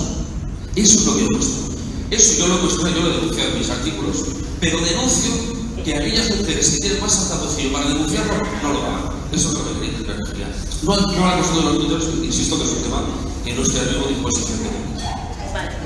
Eso 0.75 0.99
es 0.99 1.07
lo 1.07 1.15
que 1.15 1.21
yo 1.21 1.29
muestro. 1.31 1.75
Eso 2.11 2.39
yo 2.41 2.49
lo 2.49 2.61
cuestiono, 2.61 2.91
yo 2.91 3.03
lo 3.03 3.09
denuncio 3.11 3.45
en 3.45 3.59
mis 3.59 3.71
artículos, 3.71 4.17
pero 4.59 4.81
denuncio 4.81 5.31
que 5.85 5.95
aquellas 5.95 6.37
mujeres 6.37 6.71
que 6.71 6.79
tienen 6.79 7.01
más 7.01 7.17
altavoz 7.17 7.57
para 7.73 7.89
denunciarlo 7.89 8.35
no 8.65 8.73
lo 8.73 8.79
hagan. 8.81 9.03
Eso 9.31 9.49
es 9.49 9.55
lo 9.55 9.65
que 9.65 9.81
quería 9.81 10.13
referir. 10.13 10.47
No, 10.83 10.97
no 10.97 11.27
la 11.27 11.37
los 11.37 11.79
títulos, 11.79 12.05
insisto 12.21 12.59
que 12.59 12.65
es 12.65 12.71
un 12.71 12.83
tema 12.83 13.05
que 13.45 13.55
no 13.55 13.63
estoy 13.63 13.79
a 13.79 13.85
mismo 13.85 14.09
disposición 14.09 14.59
de 14.65 15.84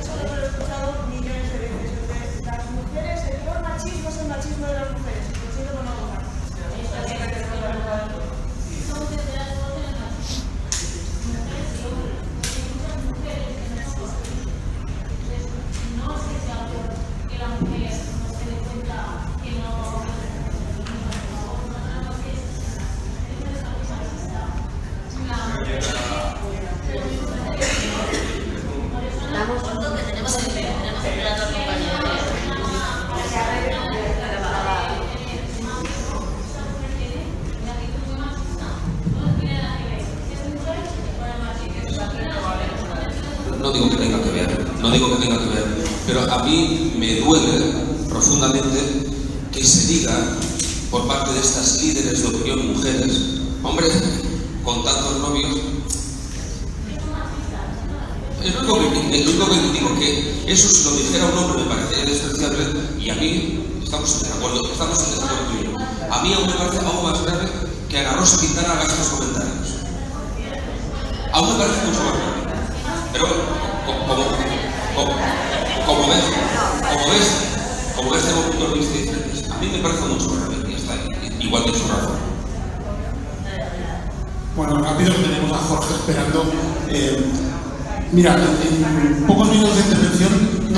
Mira, 88.10 88.34
en 88.34 89.26
pocos 89.26 89.48
minutos 89.50 89.76
de 89.76 89.82
intervención 89.82 90.72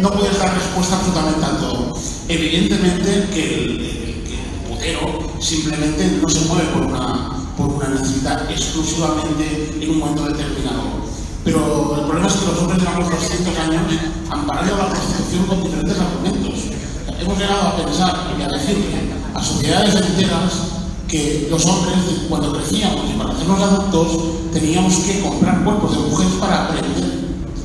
no, 0.00 0.10
puedes 0.10 0.38
dar 0.38 0.54
respuesta 0.54 0.96
absolutamente 0.96 1.44
a 1.44 1.58
todo. 1.58 1.96
Evidentemente 2.26 3.28
que 3.32 3.54
el, 3.54 4.68
putero 4.68 5.30
simplemente 5.40 6.18
no 6.22 6.28
se 6.28 6.40
mueve 6.48 6.64
por 6.72 6.86
una, 6.86 7.30
por 7.56 7.68
una 7.68 7.88
necesidad 7.90 8.50
exclusivamente 8.50 9.76
en 9.78 9.90
un 9.90 9.98
momento 9.98 10.24
determinado. 10.24 11.04
Pero 11.44 11.96
el 11.98 12.04
problema 12.06 12.26
es 12.26 12.34
que 12.34 12.46
los 12.46 12.58
hombres 12.58 12.78
llevamos 12.80 13.10
200 13.10 13.58
años 13.58 13.82
amparando 14.30 14.76
la 14.78 14.88
prostitución 14.88 15.46
con 15.46 15.62
diferentes 15.62 15.98
argumentos. 15.98 16.54
Hemos 17.20 17.38
llegado 17.38 17.68
a 17.68 17.76
pensar 17.76 18.34
y 18.38 18.42
a 18.42 18.48
decirle 18.48 19.12
a 19.34 19.42
sociedades 19.42 19.94
enteras 19.94 20.69
que 21.10 21.48
los 21.50 21.66
hombres, 21.66 21.96
cuando 22.28 22.52
crecíamos 22.52 23.10
y 23.10 23.18
para 23.18 23.32
hacernos 23.32 23.60
adultos, 23.60 24.06
teníamos 24.52 24.94
que 24.98 25.20
comprar 25.20 25.64
cuerpos 25.64 25.92
de 25.92 26.08
mujeres 26.08 26.32
para 26.34 26.66
aprender. 26.66 27.20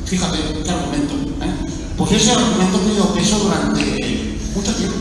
Fíjate 0.05 0.37
qué 0.63 0.69
argumento. 0.69 1.13
¿eh? 1.43 1.53
Pues 1.95 2.11
ese 2.13 2.31
argumento 2.31 2.77
ha 2.77 2.81
tenido 2.81 3.13
peso 3.13 3.37
durante 3.39 4.37
mucho 4.55 4.73
tiempo. 4.73 4.95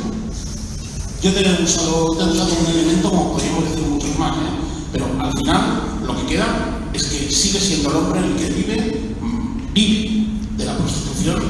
Yo 1.22 1.30
he 1.30 1.64
usado, 1.64 2.12
un 2.12 2.70
elemento 2.70 3.08
como 3.08 3.32
podríamos 3.32 3.64
decir 3.64 3.86
muchos 3.86 4.18
más, 4.18 4.36
¿eh? 4.36 4.50
pero 4.92 5.06
al 5.18 5.32
final 5.38 5.62
lo 6.06 6.16
que 6.16 6.26
queda 6.26 6.90
es 6.92 7.04
que 7.04 7.30
sigue 7.30 7.58
siendo 7.58 7.90
el 7.90 7.96
hombre 7.96 8.20
el 8.20 8.36
que 8.36 8.46
vive, 8.50 9.14
mm, 9.22 9.72
vive 9.72 10.26
de 10.58 10.64
la 10.66 10.76
prostitución, 10.76 11.42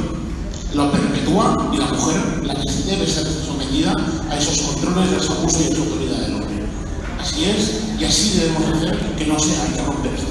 lo 0.75 0.93
perpetúa 0.93 1.71
y 1.73 1.77
la 1.77 1.87
mujer 1.87 2.41
la 2.45 2.55
que 2.55 2.71
debe 2.87 3.07
ser 3.07 3.27
sometida 3.27 3.95
a 4.31 4.39
esos 4.39 4.59
controles, 4.59 5.13
a 5.13 5.17
ese 5.17 5.33
abuso 5.33 5.61
y 5.61 5.65
a 5.65 5.69
esa 5.69 5.79
autoridad. 5.79 6.34
Así 7.25 7.45
es, 7.47 7.81
y 7.99 8.05
así 8.05 8.39
debemos 8.39 8.69
hacer 8.69 8.99
que 9.17 9.25
no 9.25 9.39
sea 9.39 9.63
hay 9.63 9.73
que 9.73 9.83
romper 9.83 10.13
este 10.13 10.27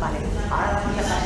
Vale, 0.00 0.18
ahora 0.50 0.82
voy 0.86 0.98
a 0.98 1.02
pasar 1.02 1.22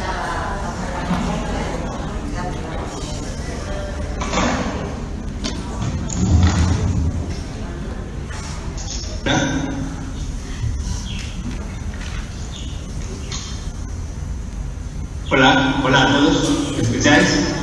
Hola, 15.30 15.80
hola 15.84 16.02
a 16.02 16.06
todos, 16.18 16.50
¿me 16.72 16.82
escucháis? 16.82 17.55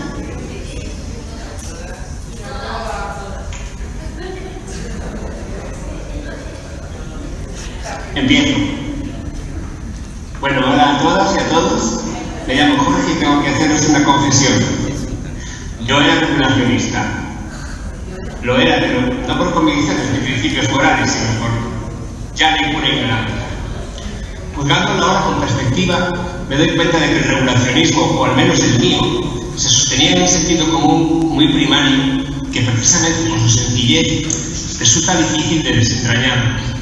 Empiezo. 8.16 8.60
Bueno, 10.40 10.60
hola 10.60 10.96
a 10.96 11.00
todas 11.00 11.36
y 11.36 11.40
a 11.40 11.50
todos. 11.50 12.02
Me 12.48 12.54
llamo 12.56 12.84
Jorge 12.84 13.12
y 13.12 13.20
tengo 13.20 13.42
que 13.42 13.50
haceros 13.50 13.90
una 13.90 14.04
confesión. 14.04 14.54
Yo 15.88 16.00
era 16.00 16.20
regulacionista. 16.20 17.06
Lo 18.44 18.60
era, 18.60 18.80
pero 18.80 19.02
no 19.28 19.38
por 19.38 19.54
convicciones 19.54 20.12
ni 20.12 20.20
principios 20.20 20.70
morales, 20.70 21.10
sino 21.10 21.40
por 21.40 22.36
ya 22.36 22.56
ninguna 22.62 22.88
ignorancia. 22.88 23.36
Juzgándolo 24.56 25.06
ahora 25.06 25.22
con 25.26 25.40
perspectiva, 25.40 26.10
me 26.50 26.58
doy 26.58 26.76
cuenta 26.76 27.00
de 27.00 27.08
que 27.08 27.18
el 27.18 27.24
regulacionismo, 27.24 28.02
o 28.02 28.26
al 28.26 28.36
menos 28.36 28.60
el 28.60 28.80
mío, 28.80 29.02
se 29.56 29.70
sostenía 29.70 30.12
en 30.12 30.22
un 30.22 30.28
sentido 30.28 30.72
común 30.72 31.32
muy 31.34 31.48
primario 31.48 32.24
que 32.52 32.62
precisamente 32.62 33.30
por 33.30 33.40
su 33.40 33.50
sencillez 33.50 34.78
resulta 34.78 35.18
difícil 35.18 35.64
de 35.64 35.74
desentrañar. 35.78 36.73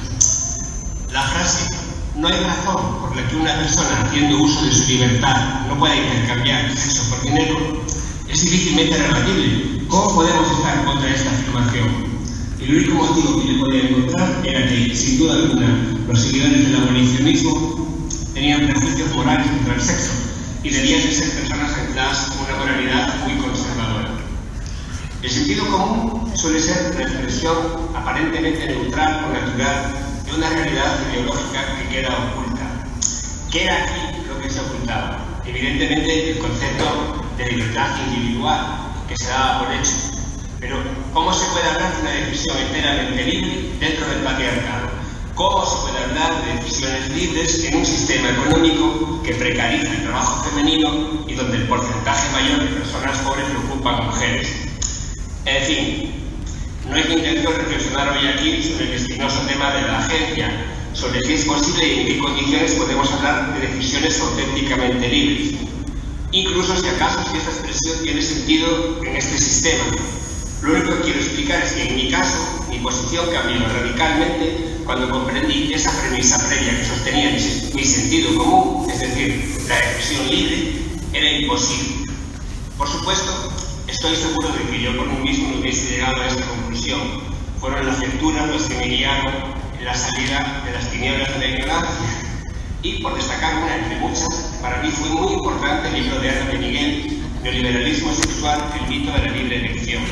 No 2.18 2.28
hay 2.28 2.40
razón 2.44 3.00
por 3.02 3.16
la 3.16 3.28
que 3.28 3.36
una 3.36 3.56
persona 3.56 4.04
haciendo 4.04 4.44
uso 4.44 4.64
de 4.64 4.72
su 4.72 4.86
libertad 4.90 5.66
no 5.68 5.80
pueda 5.80 5.96
intercambiar 5.96 6.72
sexo 6.78 7.10
por 7.10 7.24
dinero. 7.24 7.84
Es 8.30 8.42
difícilmente 8.42 8.96
rebatible. 8.96 9.88
¿Cómo 9.88 10.14
podemos 10.14 10.52
estar 10.52 10.86
contra 10.86 11.10
esta 11.10 11.32
afirmación? 11.32 11.88
El 12.60 12.76
único 12.76 12.94
motivo 12.94 13.42
que 13.42 13.54
yo 13.54 13.60
podía 13.66 13.90
encontrar 13.90 14.42
era 14.46 14.68
que, 14.68 14.96
sin 14.96 15.18
duda 15.18 15.34
alguna, 15.34 15.68
los 16.08 16.22
seguidores 16.22 16.64
del 16.64 16.76
abolicionismo 16.76 18.06
tenían 18.36 18.68
prejuicios 18.68 19.16
morales 19.16 19.48
contra 19.48 19.74
el 19.74 19.82
sexo 19.82 20.12
y 20.62 20.70
debían 20.70 21.02
de 21.02 21.12
ser 21.12 21.32
personas 21.32 21.74
ancladas 21.74 22.20
con 22.20 22.46
una 22.46 22.58
moralidad 22.58 23.26
muy 23.26 23.38
conservadora. 23.44 24.12
El 25.24 25.32
sentido 25.32 25.66
común 25.66 26.38
suele 26.38 26.62
ser 26.62 26.94
la 26.94 27.02
expresión 27.02 27.58
aparentemente 27.96 28.68
neutral 28.68 29.26
o 29.26 29.34
natural 29.34 30.11
de 30.32 30.38
una 30.38 30.50
realidad 30.50 30.98
ideológica 31.12 31.78
que 31.78 31.96
queda 31.96 32.10
oculta. 32.10 32.86
¿Qué 33.52 33.64
era 33.66 33.84
aquí 33.84 34.18
lo 34.28 34.40
que 34.42 34.50
se 34.50 34.62
ocultaba? 34.62 35.42
Evidentemente 35.46 36.32
el 36.32 36.40
concepto 36.40 37.26
de 37.38 37.52
libertad 37.52 37.90
individual 38.08 38.66
que 39.10 39.16
se 39.18 39.28
daba 39.30 39.60
por 39.60 39.74
hecho. 39.74 39.92
Pero 40.60 40.78
¿cómo 41.14 41.34
se 41.34 41.46
puede 41.52 41.68
hablar 41.68 41.96
de 41.96 42.02
una 42.02 42.12
decisión 42.12 42.58
enteramente 42.58 43.26
libre 43.26 43.72
dentro 43.80 44.08
del 44.08 44.20
patriarcado? 44.20 44.90
¿Cómo 45.36 45.66
se 45.66 45.76
puede 45.82 46.04
hablar 46.04 46.46
de 46.46 46.54
decisiones 46.54 47.10
libres 47.10 47.64
en 47.66 47.76
un 47.76 47.86
sistema 47.86 48.30
económico 48.30 49.22
que 49.24 49.34
precariza 49.34 49.92
el 49.92 50.04
trabajo 50.04 50.44
femenino 50.50 51.26
y 51.28 51.34
donde 51.34 51.58
el 51.58 51.68
porcentaje 51.68 52.32
mayor 52.32 52.60
de 52.62 52.68
personas 52.68 53.18
pobres 53.20 53.46
lo 53.54 53.60
ocupan 53.62 54.06
mujeres? 54.06 54.48
En 55.46 55.64
fin, 55.66 56.21
no 56.90 56.96
mi 56.96 57.14
intención 57.14 57.54
reflexionar 57.56 58.10
hoy 58.10 58.28
aquí 58.28 58.64
sobre 58.64 58.86
el 58.86 58.94
espinoso 58.94 59.42
tema 59.48 59.74
de 59.74 59.82
la 59.84 60.00
agencia, 60.00 60.66
sobre 60.94 61.22
si 61.22 61.34
es 61.34 61.46
posible 61.46 61.88
y 61.88 62.00
en 62.00 62.08
qué 62.08 62.20
condiciones 62.20 62.74
podemos 62.74 63.12
hablar 63.14 63.54
de 63.54 63.68
decisiones 63.68 64.20
auténticamente 64.20 65.08
libres. 65.08 65.56
Incluso 66.32 66.76
si 66.76 66.88
acaso 66.88 67.24
si 67.30 67.38
esta 67.38 67.52
expresión 67.52 68.04
tiene 68.04 68.22
sentido 68.22 69.00
en 69.06 69.16
este 69.16 69.38
sistema. 69.38 69.84
Lo 70.62 70.74
único 70.74 70.96
que 70.98 71.02
quiero 71.04 71.20
explicar 71.20 71.64
es 71.64 71.74
que 71.74 71.88
en 71.88 71.96
mi 71.96 72.12
caso, 72.12 72.66
mi 72.70 72.78
posición 72.80 73.26
cambió 73.32 73.68
radicalmente 73.68 74.78
cuando 74.86 75.10
comprendí 75.10 75.74
esa 75.74 75.92
premisa 76.02 76.38
previa 76.48 76.78
que 76.78 76.86
sostenía 76.86 77.32
mi 77.32 77.84
sentido 77.84 78.36
común, 78.36 78.90
es 78.90 79.00
decir, 79.00 79.58
la 79.68 79.78
expresión 79.78 80.30
libre, 80.30 80.74
era 81.14 81.32
imposible. 81.32 82.06
Por 82.78 82.88
supuesto, 82.88 83.52
estoy 83.92 84.16
seguro 84.16 84.48
de 84.54 84.72
que 84.72 84.82
yo 84.82 84.96
por 84.96 85.06
mí 85.08 85.30
mismo 85.30 85.50
no 85.50 85.60
hubiese 85.60 85.92
llegado 85.92 86.22
a 86.22 86.28
esta 86.28 86.46
conclusión. 86.48 87.02
Fueron 87.60 87.86
las 87.86 88.00
lecturas 88.00 88.48
las 88.50 88.64
que 88.64 88.76
me 88.76 88.86
guiaron 88.86 89.34
en 89.78 89.86
la 89.86 89.94
salida 89.94 90.64
de 90.66 90.72
las 90.72 90.90
tinieblas 90.90 91.30
de 91.34 91.40
la 91.40 91.48
ignorancia. 91.48 92.08
Y 92.84 93.04
por 93.04 93.14
destacar 93.16 93.54
una 93.58 93.76
entre 93.76 94.00
muchas, 94.00 94.60
para 94.62 94.82
mí 94.82 94.90
fue 94.90 95.10
muy 95.10 95.34
importante 95.34 95.90
el 95.90 96.04
libro 96.04 96.20
de 96.20 96.30
Ana 96.30 96.52
de 96.52 96.58
Miguel, 96.58 97.24
Neoliberalismo 97.44 98.14
sexual, 98.14 98.64
el 98.80 98.88
mito 98.88 99.12
de 99.12 99.20
la 99.20 99.32
libre 99.32 99.58
elección. 99.58 100.04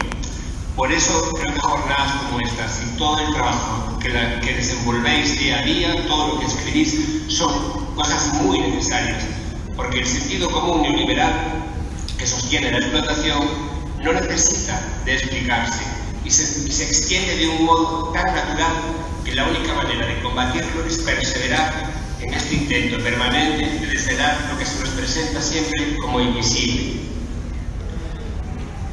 Por 0.75 0.91
eso 0.91 1.31
creo 1.33 1.53
que 1.53 1.59
jornadas 1.59 2.23
como 2.23 2.41
estas 2.41 2.81
y 2.83 2.97
todo 2.97 3.19
el 3.19 3.33
trabajo 3.33 3.97
que, 3.99 4.09
la, 4.09 4.39
que 4.41 4.53
desenvolvéis 4.53 5.39
día 5.39 5.59
a 5.59 5.63
día, 5.63 6.07
todo 6.07 6.33
lo 6.35 6.39
que 6.39 6.45
escribís, 6.45 7.23
son 7.27 7.95
cosas 7.95 8.33
muy 8.41 8.59
necesarias, 8.59 9.23
porque 9.75 9.99
el 9.99 10.05
sentido 10.05 10.51
común 10.51 10.81
neoliberal 10.81 11.33
que 12.17 12.27
sostiene 12.27 12.71
la 12.71 12.79
explotación 12.79 13.68
no 14.03 14.13
necesita 14.13 14.81
de 15.05 15.13
explicarse 15.13 15.83
y 16.23 16.31
se, 16.31 16.83
extiende 16.83 17.37
de 17.37 17.47
un 17.47 17.65
modo 17.65 18.11
tan 18.13 18.25
natural 18.25 18.73
que 19.25 19.33
la 19.33 19.45
única 19.45 19.73
manera 19.73 20.05
de 20.05 20.21
combatirlo 20.21 20.85
es 20.85 20.99
perseverar 20.99 21.73
en 22.21 22.33
este 22.33 22.55
intento 22.55 23.03
permanente 23.03 23.79
de 23.79 23.87
desvelar 23.87 24.37
lo 24.51 24.57
que 24.57 24.65
se 24.65 24.79
nos 24.79 24.89
presenta 24.89 25.41
siempre 25.41 25.95
como 25.97 26.19
invisible. 26.19 27.01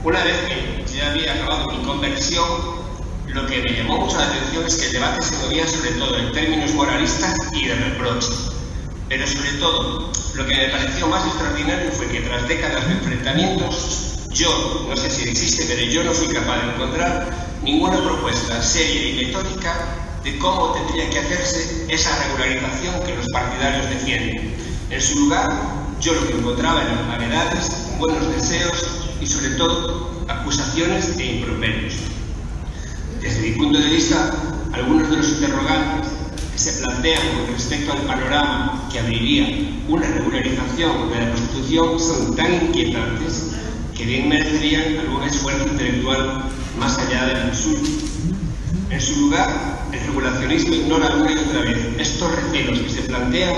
Una 0.05 0.23
vez 0.23 0.37
que 0.47 0.97
ya 0.97 1.11
había 1.11 1.35
acabado 1.35 1.73
mi 1.73 1.85
conversión, 1.85 2.47
lo 3.29 3.47
que 3.47 3.61
me 3.61 3.73
llamó 3.73 3.99
mucho 3.99 4.16
la 4.19 4.27
atención 4.27 4.64
es 4.64 4.77
que 4.77 4.87
el 4.87 4.92
debate 4.92 5.23
se 5.23 5.37
movía 5.38 5.66
sobre 5.66 5.90
todo 5.92 6.16
en 6.19 6.33
términos 6.33 6.73
moralistas 6.75 7.38
y 7.53 7.66
de 7.66 7.75
reproche. 7.75 8.29
Pero 9.09 9.27
sobre 9.27 9.53
todo, 9.59 10.12
lo 10.35 10.47
que 10.47 10.55
me 10.57 10.69
pareció 10.69 11.07
más 11.09 11.27
extraordinario 11.27 11.90
fue 11.92 12.07
que 12.09 12.21
tras 12.21 12.49
décadas 12.49 12.87
de 12.87 12.92
enfrentamientos, 12.95 14.16
yo, 14.37 14.87
no 14.87 14.96
sé 14.96 15.11
si 15.11 15.29
existe, 15.29 15.64
pero 15.66 15.83
yo 15.90 16.05
no 16.05 16.12
fui 16.12 16.29
capaz 16.29 16.61
de 16.61 16.75
encontrar 16.75 17.49
ninguna 17.62 17.96
propuesta 18.03 18.62
seria 18.62 19.09
y 19.11 19.27
metódica 19.27 19.75
de 20.22 20.38
cómo 20.38 20.72
tendría 20.72 21.09
que 21.09 21.20
hacerse 21.20 21.87
esa 21.88 22.11
regularización 22.25 23.03
que 23.07 23.14
los 23.14 23.27
partidarios 23.29 23.88
defienden. 23.88 24.55
En 24.90 25.01
su 25.01 25.20
lugar, 25.20 25.49
yo 26.03 26.12
lo 26.12 26.27
que 26.27 26.35
encontraba 26.35 26.83
eran 26.83 27.09
vaguedades, 27.09 27.96
buenos 27.99 28.29
deseos 28.31 28.87
y 29.22 29.27
sobre 29.27 29.51
todo 29.51 30.25
acusaciones 30.29 31.16
e 31.18 31.37
improperios. 31.37 31.94
Desde 33.22 33.40
mi 33.40 33.53
punto 33.53 33.79
de 33.79 33.88
vista, 33.88 34.35
algunos 34.72 35.09
de 35.09 35.16
los 35.16 35.29
interrogantes 35.29 36.12
que 36.53 36.59
se 36.59 36.83
plantean 36.83 37.22
con 37.37 37.55
respecto 37.55 37.92
al 37.92 38.01
panorama 38.01 38.87
que 38.92 38.99
abriría 38.99 39.46
una 39.88 40.07
regularización 40.07 41.11
de 41.11 41.20
la 41.20 41.31
prostitución 41.31 41.99
son 41.99 42.37
tan 42.37 42.53
inquietantes 42.66 43.57
que 43.97 44.05
bien 44.05 44.29
merecerían 44.29 44.99
algún 44.99 45.23
esfuerzo 45.23 45.69
intelectual 45.69 46.45
más 46.79 46.99
allá 46.99 47.27
del 47.27 47.49
insulto. 47.49 47.89
En 48.91 49.01
su 49.01 49.21
lugar, 49.21 49.89
el 49.93 50.01
regulacionismo 50.01 50.75
ignora 50.75 51.17
una 51.17 51.33
y 51.33 51.39
otra 51.39 51.63
vez 51.63 51.79
estos 51.99 52.31
recelos 52.37 52.81
que 52.81 52.91
se 52.91 53.03
plantean 53.03 53.55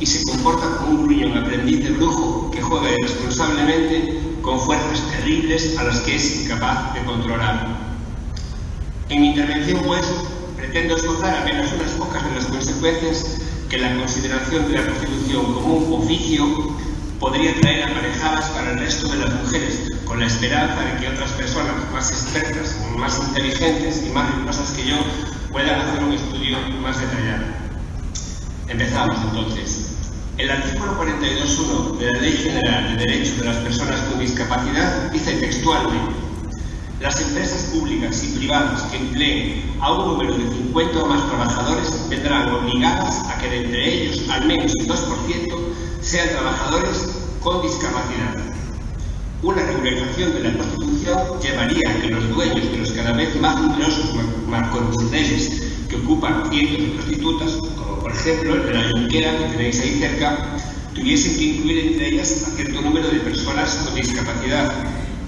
y 0.00 0.06
se 0.06 0.24
comporta 0.24 0.78
como 0.78 0.90
un 0.90 1.06
gruñón 1.06 1.38
aprendiz 1.38 1.84
de 1.84 1.90
brujo 1.90 2.50
que 2.50 2.60
juega 2.60 2.90
irresponsablemente 2.90 4.18
con 4.42 4.58
fuerzas 4.60 5.00
terribles 5.10 5.78
a 5.78 5.84
las 5.84 6.00
que 6.00 6.16
es 6.16 6.42
incapaz 6.42 6.94
de 6.94 7.04
controlar. 7.04 7.68
En 9.08 9.20
mi 9.20 9.28
intervención, 9.28 9.80
pues, 9.86 10.04
pretendo 10.56 10.96
esbozar 10.96 11.38
apenas 11.38 11.72
unas 11.72 11.92
pocas 11.92 12.24
de 12.24 12.34
las 12.34 12.46
consecuencias 12.46 13.38
que 13.68 13.78
la 13.78 13.96
consideración 13.96 14.70
de 14.70 14.78
la 14.78 14.84
prostitución 14.84 15.54
como 15.54 15.74
un 15.74 16.02
oficio 16.02 16.76
podría 17.18 17.54
traer 17.60 17.84
aparejadas 17.84 18.46
para 18.50 18.72
el 18.72 18.78
resto 18.78 19.08
de 19.08 19.18
las 19.18 19.34
mujeres, 19.34 19.90
con 20.04 20.20
la 20.20 20.26
esperanza 20.26 20.80
de 20.82 21.00
que 21.00 21.08
otras 21.08 21.30
personas 21.32 21.74
más 21.92 22.10
expertas, 22.10 22.76
más 22.96 23.18
inteligentes 23.18 24.04
y 24.06 24.10
más 24.10 24.34
rigurosas 24.34 24.70
que 24.72 24.86
yo 24.86 24.96
puedan 25.50 25.80
hacer 25.80 26.04
un 26.04 26.12
estudio 26.12 26.58
más 26.82 27.00
detallado. 27.00 27.44
Empezamos 28.68 29.16
entonces. 29.24 29.94
El 30.36 30.50
artículo 30.50 30.96
42.1 31.00 31.98
de 31.98 32.12
la 32.12 32.20
Ley 32.20 32.32
General 32.32 32.96
de 32.96 33.04
Derechos 33.04 33.38
de 33.40 33.44
las 33.46 33.56
Personas 33.56 34.00
con 34.02 34.20
Discapacidad 34.20 35.10
dice 35.10 35.32
textualmente 35.32 36.14
las 37.00 37.20
empresas 37.20 37.70
públicas 37.72 38.24
y 38.24 38.38
privadas 38.38 38.82
que 38.82 38.96
empleen 38.96 39.62
a 39.80 39.92
un 39.92 40.08
número 40.08 40.36
de 40.36 40.48
50 40.48 40.98
o 41.02 41.06
más 41.06 41.26
trabajadores 41.28 42.08
vendrán 42.08 42.52
obligadas 42.52 43.20
a 43.28 43.38
que 43.38 43.48
de 43.48 43.64
entre 43.64 43.94
ellos 43.94 44.28
al 44.28 44.46
menos 44.46 44.72
el 44.80 44.88
2% 44.88 45.68
sean 46.00 46.28
trabajadores 46.30 47.08
con 47.40 47.62
discapacidad. 47.62 48.34
Una 49.42 49.62
regularización 49.64 50.32
de 50.34 50.40
la 50.40 50.52
prostitución 50.52 51.40
llevaría 51.40 51.90
a 51.90 52.00
que 52.00 52.08
los 52.08 52.28
dueños 52.34 52.70
de 52.70 52.78
los 52.78 52.92
cada 52.92 53.12
vez 53.12 53.40
más 53.40 53.60
numerosos 53.60 54.14
marconisdeles 54.48 55.62
que 55.88 55.96
ocupan 55.96 56.50
cientos 56.50 56.78
de 56.78 56.88
prostitutas, 56.94 57.52
como 57.76 57.98
por 58.00 58.12
ejemplo 58.12 58.54
el 58.54 58.66
de 58.66 58.74
la 58.74 58.90
Junquera 58.90 59.38
que 59.38 59.44
tenéis 59.56 59.80
ahí 59.80 59.98
cerca, 59.98 60.60
tuviesen 60.94 61.36
que 61.36 61.44
incluir 61.44 61.92
entre 61.92 62.08
ellas 62.08 62.46
a 62.48 62.50
cierto 62.56 62.80
número 62.80 63.08
de 63.08 63.20
personas 63.20 63.76
con 63.84 63.94
discapacidad, 63.94 64.72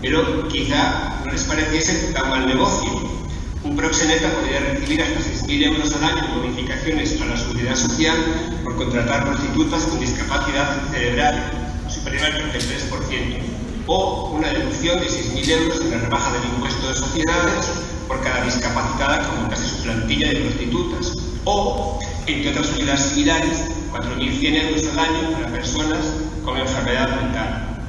pero 0.03 0.49
quizá 0.49 1.21
no 1.25 1.33
les 1.33 1.45
pareciese 1.45 2.13
tan 2.13 2.31
mal 2.31 2.47
negocio. 2.47 3.20
Un 3.63 3.77
proxeneta 3.77 4.33
podría 4.33 4.61
recibir 4.61 5.03
hasta 5.03 5.21
6.000 5.21 5.67
euros 5.67 5.95
al 5.95 6.05
año 6.05 6.25
en 6.25 6.41
bonificaciones 6.41 7.21
a 7.21 7.27
la 7.27 7.37
seguridad 7.37 7.77
social 7.77 8.17
por 8.65 8.75
contratar 8.77 9.27
prostitutas 9.27 9.83
con 9.83 10.01
discapacidad 10.01 10.89
cerebral 10.91 11.85
superior 11.87 12.25
al 12.25 12.53
33%, 12.55 13.39
o 13.87 14.31
una 14.31 14.49
deducción 14.49 14.99
de 15.01 15.07
6.000 15.09 15.49
euros 15.51 15.81
en 15.83 15.91
la 15.91 15.99
rebaja 15.99 16.33
del 16.33 16.45
impuesto 16.55 16.89
de 16.89 16.95
sociedades 16.95 17.67
por 18.09 18.23
cada 18.23 18.45
discapacitada 18.45 19.21
que 19.21 19.27
aumentase 19.27 19.69
su 19.69 19.83
plantilla 19.83 20.29
de 20.29 20.37
prostitutas, 20.37 21.17
o, 21.45 21.99
entre 22.27 22.53
otras 22.53 22.73
unidades 22.73 23.01
similares, 23.01 23.65
4.100 23.93 24.69
euros 24.69 24.87
al 24.93 24.99
año 25.01 25.33
para 25.33 25.49
personas 25.49 25.99
con 26.47 26.57
enfermedad 26.57 27.11
mental. 27.21 27.85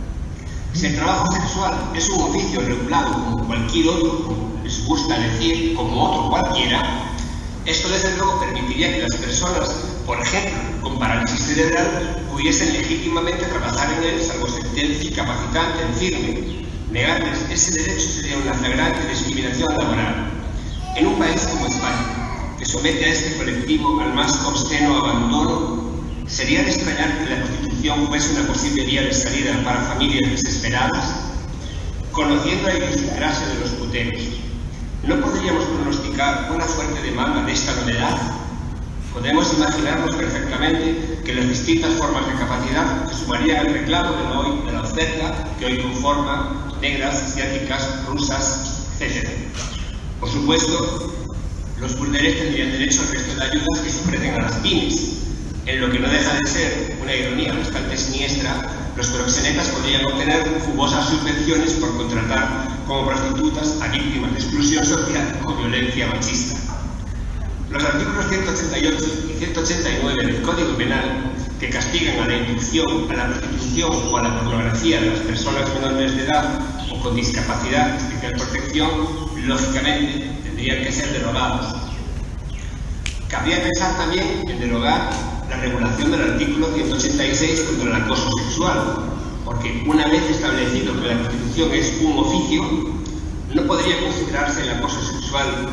Si 0.74 0.88
el 0.88 0.96
trabajo 0.96 1.32
sexual 1.32 1.92
es 1.96 2.10
un 2.10 2.22
oficio 2.24 2.60
regulado 2.60 3.14
como 3.14 3.48
cualquier 3.48 3.88
otro, 3.88 4.52
les 4.72 4.86
gusta 4.86 5.20
decir, 5.20 5.76
como 5.76 6.02
otro 6.02 6.30
cualquiera, 6.30 6.82
esto 7.66 7.90
desde 7.90 8.16
luego 8.16 8.40
permitiría 8.40 8.94
que 8.94 9.02
las 9.02 9.16
personas, 9.18 9.70
por 10.06 10.18
ejemplo, 10.22 10.82
con 10.82 10.98
parálisis 10.98 11.42
cerebral, 11.42 12.26
pudiesen 12.32 12.72
legítimamente 12.72 13.46
trabajar 13.48 13.90
en 13.98 14.04
él 14.04 14.24
salvo 14.24 14.48
sentencia 14.48 15.10
incapacitante 15.10 15.84
en 15.84 15.94
firme. 15.96 16.66
Negarles 16.90 17.40
ese 17.52 17.82
derecho 17.82 18.08
sería 18.08 18.38
una 18.38 18.54
flagrante 18.54 19.08
discriminación 19.10 19.78
laboral. 19.78 20.32
En 20.96 21.08
un 21.08 21.20
país 21.20 21.46
como 21.52 21.68
España, 21.68 22.56
que 22.58 22.66
somete 22.66 23.04
a 23.04 23.10
este 23.10 23.38
colectivo 23.38 24.00
al 24.00 24.14
más 24.14 24.34
obsceno 24.46 25.00
abandono, 25.00 25.92
sería 26.28 26.64
de 26.64 26.72
extrañar 26.72 27.20
que 27.20 27.36
la 27.36 27.44
prostitución 27.44 28.08
fuese 28.08 28.40
una 28.40 28.48
posible 28.48 28.86
vía 28.86 29.02
de 29.02 29.14
salida 29.14 29.62
para 29.66 29.82
familias 29.82 30.32
desesperadas. 30.32 31.28
Conociendo 32.14 32.68
la 32.68 32.78
idiosincrasia 32.78 33.48
de 33.48 33.60
los 33.60 33.70
puteros, 33.72 34.22
¿no 35.04 35.20
podríamos 35.20 35.64
pronosticar 35.66 36.52
una 36.54 36.66
fuerte 36.66 37.02
demanda 37.02 37.44
de 37.44 37.52
esta 37.52 37.74
novedad? 37.76 38.18
Podemos 39.14 39.54
imaginarnos 39.54 40.16
perfectamente 40.16 41.20
que 41.26 41.36
las 41.36 41.50
distintas 41.50 41.94
formas 41.96 42.28
de 42.28 42.34
capacidad 42.34 43.10
se 43.10 43.24
sumarían 43.24 43.68
al 43.68 43.74
reclamo 43.74 44.16
de 44.16 44.38
hoy, 44.38 44.66
de 44.66 44.72
la 44.72 44.82
oferta 44.82 45.48
que 45.60 45.66
hoy 45.66 45.78
conforma 45.80 46.72
negras, 46.82 47.22
asiáticas, 47.22 48.06
rusas, 48.08 48.88
etc. 49.00 49.28
Por 50.20 50.30
supuesto, 50.30 51.14
los 51.80 51.98
burdeles 51.98 52.38
tendrían 52.38 52.72
derecho 52.72 53.02
al 53.02 53.10
resto 53.10 53.36
de 53.36 53.44
ayudas 53.44 53.80
que 53.84 53.90
se 53.90 54.02
ofrecen 54.02 54.34
a 54.36 54.44
las 54.44 54.54
pymes. 54.58 55.18
En 55.66 55.82
lo 55.82 55.92
que 55.92 56.00
no 56.00 56.10
deja 56.10 56.34
de 56.34 56.50
ser 56.50 56.98
una 57.02 57.14
ironía 57.14 57.54
bastante 57.54 57.98
siniestra, 57.98 58.81
los 59.02 59.10
proxenetas 59.10 59.70
podrían 59.70 60.06
obtener 60.06 60.62
jugosas 60.64 61.10
subvenciones 61.10 61.72
por 61.74 61.98
contratar 61.98 62.68
como 62.86 63.08
prostitutas 63.08 63.82
a 63.82 63.88
víctimas 63.88 64.32
de 64.32 64.38
exclusión 64.38 64.86
social 64.86 65.40
o 65.44 65.56
violencia 65.56 66.06
machista. 66.06 66.60
Los 67.72 67.84
artículos 67.84 68.28
188 68.30 68.98
y 69.34 69.40
189 69.40 70.24
del 70.24 70.42
Código 70.44 70.78
Penal, 70.78 71.34
que 71.60 71.72
castigan 71.72 72.20
a 72.20 72.28
la 72.28 72.36
inducción, 72.36 73.10
a 73.10 73.16
la 73.16 73.28
prostitución 73.30 73.92
o 73.92 74.18
a 74.18 74.22
la 74.22 74.40
pornografía 74.40 75.02
de 75.02 75.10
las 75.10 75.20
personas 75.22 75.68
menores 75.74 76.16
de 76.16 76.24
edad 76.26 76.60
o 76.92 77.02
con 77.02 77.16
discapacidad 77.16 77.96
especial 77.96 78.34
protección, 78.34 78.92
lógicamente 79.48 80.30
tendrían 80.44 80.84
que 80.84 80.92
ser 80.92 81.12
derogados. 81.12 81.74
Cabría 83.30 83.64
pensar 83.64 83.98
también 83.98 84.44
en 84.48 84.60
derogar 84.60 85.10
la 85.52 85.58
regulación 85.58 86.12
del 86.12 86.22
artículo 86.22 86.68
186 86.74 87.62
contra 87.64 87.90
el 87.90 88.04
acoso 88.04 88.32
sexual, 88.38 88.80
porque 89.44 89.84
una 89.86 90.08
vez 90.08 90.24
establecido 90.30 91.00
que 91.02 91.08
la 91.10 91.20
prostitución 91.20 91.72
es 91.74 91.94
un 92.02 92.20
oficio, 92.20 92.64
no 93.54 93.62
podría 93.64 94.00
considerarse 94.00 94.62
el 94.62 94.70
acoso 94.78 95.02
sexual 95.12 95.68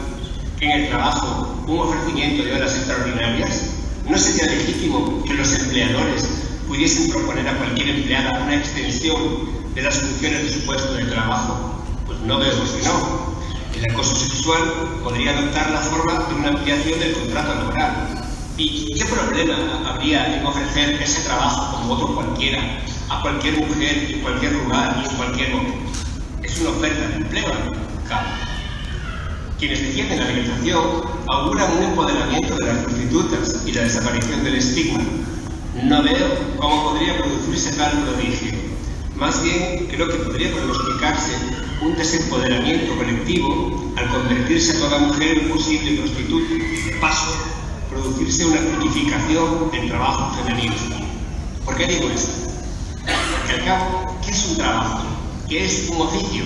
en 0.61 0.71
el 0.71 0.89
trabajo 0.89 1.63
un 1.69 1.79
ofrecimiento 1.79 2.43
de 2.43 2.55
horas 2.55 2.75
extraordinarias? 2.75 3.71
¿No 4.09 4.19
sería 4.19 4.47
legítimo 4.53 5.23
que 5.25 5.35
los 5.35 5.55
empleadores 5.55 6.27
pudiesen 6.67 7.11
proponer 7.11 7.47
a 7.47 7.57
cualquier 7.57 7.91
empleada 7.91 8.43
una 8.43 8.57
extensión 8.57 9.49
de 9.77 9.83
las 9.83 9.95
funciones 10.01 10.43
de 10.43 10.53
su 10.55 10.67
puesto 10.67 10.93
de 10.95 11.05
trabajo? 11.05 11.85
Pues 12.05 12.19
no 12.21 12.41
vemos 12.41 12.69
que 12.71 12.83
no. 12.83 13.39
El 13.77 13.93
acoso 13.93 14.17
sexual 14.17 14.61
podría 15.05 15.39
adoptar 15.39 15.71
la 15.71 15.79
forma 15.79 16.27
de 16.27 16.35
una 16.35 16.49
ampliación 16.49 16.99
del 16.99 17.13
contrato 17.13 17.55
laboral. 17.55 18.18
¿Y 18.61 18.93
qué 18.93 19.05
problema 19.05 19.55
habría 19.87 20.37
en 20.37 20.45
ofrecer 20.45 21.01
ese 21.01 21.23
trabajo 21.23 21.77
como 21.77 21.95
otro 21.95 22.15
cualquiera, 22.17 22.61
a 23.09 23.23
cualquier 23.23 23.57
mujer, 23.65 24.11
en 24.11 24.21
cualquier 24.21 24.53
lugar 24.53 25.01
y 25.01 25.09
en 25.09 25.17
cualquier 25.17 25.51
momento? 25.51 25.93
Es 26.43 26.61
una 26.61 26.71
oferta 26.71 27.07
de 27.07 27.15
empleo, 27.19 27.47
claro. 28.09 28.27
Quienes 29.61 29.81
defienden 29.81 30.19
la 30.19 30.25
legalización 30.25 30.85
auguran 31.29 31.77
un 31.77 31.85
empoderamiento 31.85 32.57
de 32.57 32.67
las 32.67 32.79
prostitutas 32.79 33.63
y 33.65 33.73
la 33.73 33.83
desaparición 33.83 34.43
del 34.43 34.57
estigma. 34.57 35.05
No 35.85 36.03
veo 36.03 36.57
cómo 36.59 36.91
podría 36.91 37.17
producirse 37.17 37.71
tal 37.75 37.93
prodigio. 38.03 38.59
Más 39.15 39.41
bien, 39.41 39.87
creo 39.87 40.09
que 40.09 40.17
podría 40.17 40.53
pronosticarse 40.53 41.33
un 41.81 41.95
desempoderamiento 41.95 42.97
colectivo 42.97 43.93
al 43.97 44.09
convertirse 44.09 44.77
a 44.77 44.81
toda 44.81 44.99
mujer 44.99 45.39
en 45.39 45.49
posible 45.49 46.01
prostituta 46.01 46.55
paso, 47.01 47.48
producirse 48.01 48.47
una 48.47 48.61
purificación 48.61 49.71
del 49.71 49.89
trabajo 49.89 50.37
femenino. 50.37 50.75
¿Por 51.65 51.77
qué 51.77 51.87
digo 51.87 52.09
esto? 52.09 52.51
Porque 53.01 53.53
al 53.55 53.65
cabo, 53.65 54.17
¿qué 54.25 54.31
es 54.31 54.47
un 54.47 54.57
trabajo? 54.57 55.03
¿Qué 55.49 55.65
es 55.65 55.89
un 55.91 56.01
oficio? 56.03 56.45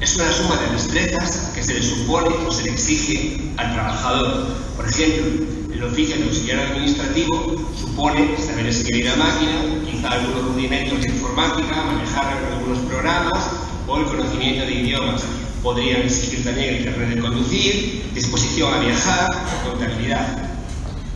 Es 0.00 0.16
una 0.16 0.32
suma 0.32 0.56
de 0.56 0.72
destrezas 0.72 1.52
que 1.54 1.62
se 1.62 1.74
le 1.74 1.82
supone 1.82 2.28
o 2.46 2.50
se 2.50 2.64
le 2.64 2.70
exige 2.72 3.40
al 3.56 3.72
trabajador. 3.72 4.46
Por 4.76 4.88
ejemplo, 4.88 5.24
el 5.72 5.84
oficio 5.84 6.16
de 6.16 6.24
auxiliar 6.24 6.58
administrativo 6.60 7.54
supone 7.78 8.36
saber 8.38 8.66
escribir 8.66 9.08
a 9.10 9.16
máquina, 9.16 9.52
quizá 9.90 10.10
algunos 10.10 10.54
rudimentos 10.54 11.00
de 11.00 11.08
informática, 11.08 11.82
manejar 11.84 12.26
algunos 12.52 12.78
programas 12.80 13.50
o 13.86 13.98
el 13.98 14.04
conocimiento 14.04 14.64
de 14.66 14.72
idiomas. 14.72 15.22
Podrían 15.64 16.02
exigir 16.02 16.44
también 16.44 16.74
el 16.74 16.84
carnet 16.84 17.14
de 17.14 17.20
conducir, 17.22 18.10
disposición 18.12 18.74
a 18.74 18.80
viajar 18.80 19.30
contabilidad. 19.64 20.26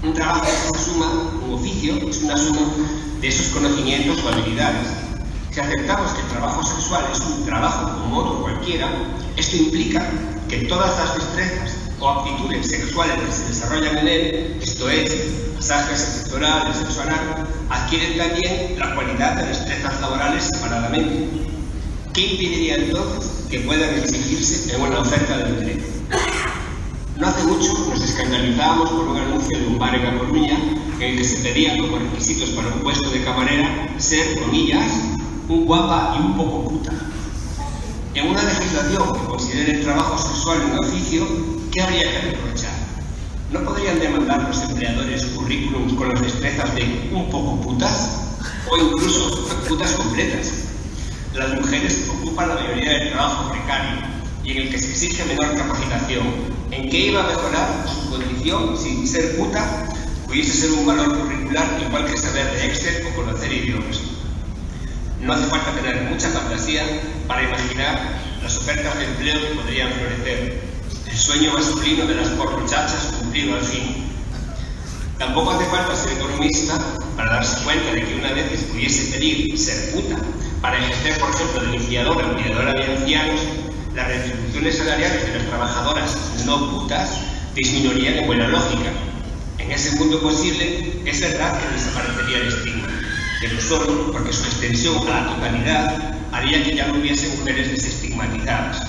Un 0.03 0.15
trabajo 0.15 0.47
es 0.47 0.71
una 0.71 0.79
suma, 0.79 1.31
un 1.47 1.53
oficio 1.53 2.09
es 2.09 2.23
una 2.23 2.35
suma 2.39 2.61
de 3.21 3.29
esos 3.29 3.49
conocimientos 3.49 4.25
o 4.25 4.29
habilidades. 4.31 4.89
Si 5.51 5.61
aceptamos 5.61 6.13
que 6.13 6.23
el 6.23 6.29
trabajo 6.29 6.65
sexual 6.65 7.05
es 7.13 7.21
un 7.21 7.45
trabajo 7.45 8.01
como 8.01 8.21
otro 8.21 8.41
cualquiera, 8.41 8.89
esto 9.37 9.55
implica 9.55 10.09
que 10.49 10.61
todas 10.61 10.99
las 10.99 11.15
destrezas 11.17 11.77
o 12.01 12.09
aptitudes 12.09 12.69
sexuales 12.69 13.17
que 13.17 13.33
se 13.33 13.49
desarrollan 13.49 13.99
en 13.99 14.09
él, 14.09 14.59
esto 14.63 14.89
es, 14.89 15.15
pasajes 15.57 16.01
sexo 16.01 16.37
oral, 16.37 16.75
sexo 16.75 17.03
adquieren 17.69 18.17
también 18.17 18.79
la 18.79 18.95
cualidad 18.95 19.37
de 19.37 19.45
destrezas 19.49 20.01
laborales 20.01 20.45
separadamente. 20.45 21.29
¿Qué 22.15 22.21
impediría 22.23 22.77
entonces 22.77 23.38
que 23.49 23.61
puedan 23.61 23.95
exigirse 23.95 24.75
en 24.75 24.83
una 24.83 25.01
oferta 25.01 25.39
de 25.39 25.49
empleo? 25.49 25.77
No 27.17 27.27
hace 27.27 27.43
mucho 27.45 27.73
nos 27.89 28.03
escandalizábamos 28.03 28.91
por 28.91 29.09
un 29.09 29.17
anuncio 29.17 29.59
de 29.59 29.67
un 29.67 29.79
bar 29.79 29.95
en 29.95 30.05
La 30.05 30.19
Coruña 30.19 30.59
que 30.99 31.25
se 31.25 31.39
pedían 31.39 31.79
como 31.79 31.99
requisitos 31.99 32.51
para 32.51 32.69
un 32.69 32.81
puesto 32.81 33.09
de 33.11 33.25
camarera 33.25 33.95
ser, 33.99 34.39
comillas, 34.41 34.93
un 35.49 35.65
guapa 35.65 36.17
y 36.19 36.27
un 36.27 36.37
poco 36.37 36.69
puta. 36.69 36.93
En 38.15 38.29
una 38.29 38.43
legislación 38.43 39.13
que 39.15 39.27
considere 39.27 39.73
el 39.79 39.83
trabajo 39.83 40.19
sexual 40.19 40.59
un 40.73 40.79
oficio, 40.85 41.27
¿qué 41.73 41.83
habría 41.83 42.03
que 42.03 42.31
reprochar? 42.31 42.73
¿No 43.51 43.61
podrían 43.65 43.99
demandar 43.99 44.43
los 44.43 44.63
empleadores 44.63 45.25
currículums 45.27 45.95
con 45.95 46.11
las 46.11 46.21
destrezas 46.21 46.75
de 46.75 47.11
un 47.13 47.31
poco 47.31 47.61
putas? 47.63 48.37
O 48.71 48.77
incluso 48.77 49.49
putas 49.69 49.93
completas. 49.93 50.67
Las 51.35 51.53
mujeres 51.53 52.09
ocupan 52.09 52.49
la 52.49 52.55
mayoría 52.55 52.91
del 52.91 53.11
trabajo 53.11 53.51
precario 53.51 54.01
y 54.43 54.53
en 54.53 54.59
el 54.62 54.71
que 54.71 54.79
se 54.79 54.91
exige 54.91 55.25
menor 55.27 55.57
capacitación. 55.57 56.27
¿En 56.71 56.88
qué 56.88 56.99
iba 56.99 57.23
a 57.23 57.27
mejorar 57.27 57.87
su 57.87 58.11
condición 58.11 58.77
si 58.79 59.07
ser 59.07 59.37
puta 59.37 59.88
pudiese 60.27 60.53
ser 60.53 60.73
un 60.73 60.87
valor 60.87 61.19
curricular 61.19 61.67
igual 61.87 62.07
que 62.07 62.17
saber 62.17 62.51
de 62.53 62.67
Excel 62.67 63.07
o 63.07 63.17
conocer 63.17 63.53
idiomas? 63.53 64.01
No 65.21 65.35
hace 65.35 65.45
falta 65.47 65.73
tener 65.73 66.03
mucha 66.05 66.31
fantasía 66.31 66.83
para 67.27 67.43
imaginar 67.43 68.21
las 68.43 68.57
ofertas 68.57 68.99
de 68.99 69.05
empleo 69.05 69.41
que 69.41 69.55
podrían 69.61 69.93
florecer. 69.93 70.62
El 71.07 71.19
sueño 71.19 71.53
masculino 71.53 72.07
de 72.07 72.14
las 72.14 72.29
porrochachas 72.31 73.12
cumplido 73.19 73.55
al 73.55 73.62
fin. 73.62 74.09
Tampoco 75.19 75.51
hace 75.51 75.64
falta 75.67 75.95
ser 75.95 76.12
economista 76.12 76.79
para 77.17 77.35
darse 77.35 77.62
cuenta 77.64 77.93
de 77.93 78.05
que 78.05 78.14
una 78.14 78.33
vez 78.33 78.62
pudiese 78.71 79.12
pedir 79.12 79.59
ser 79.59 79.93
puta 79.93 80.17
para 80.61 80.79
ejercer, 80.79 81.18
por 81.18 81.31
ejemplo, 81.31 81.61
de 81.62 81.79
limpiadora 81.79 82.27
o 82.27 82.35
cuidadora 82.35 82.73
de 82.75 82.85
ancianos, 82.85 83.40
las 83.94 84.09
retribuciones 84.09 84.79
salariales 84.79 85.27
de 85.27 85.38
las 85.38 85.47
trabajadoras 85.49 86.16
no 86.47 86.71
putas 86.71 87.11
disminuirían 87.55 88.18
en 88.18 88.27
buena 88.27 88.49
lógica. 88.49 88.90
En 89.59 89.71
ese 89.71 89.97
mundo 89.97 90.21
posible, 90.21 91.03
es 91.05 91.21
verdad 91.21 91.61
que 91.61 91.75
desaparecería 91.75 92.38
el 92.38 92.49
estigma 92.49 92.88
pero 93.40 93.61
solo 93.61 94.11
porque 94.12 94.33
su 94.33 94.44
extensión 94.44 94.97
a 95.09 95.21
la 95.21 95.35
totalidad 95.35 96.14
haría 96.33 96.64
que 96.64 96.75
ya 96.75 96.88
no 96.88 96.99
hubiese 96.99 97.29
mujeres 97.37 97.71
desestigmatizadas. 97.71 98.83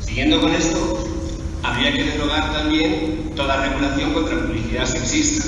Siguiendo 0.00 0.40
con 0.40 0.52
esto, 0.54 1.08
habría 1.62 1.92
que 1.92 2.04
derogar 2.04 2.52
también 2.52 3.32
toda 3.34 3.66
regulación 3.66 4.12
contra 4.12 4.38
publicidad 4.42 4.86
sexista. 4.86 5.44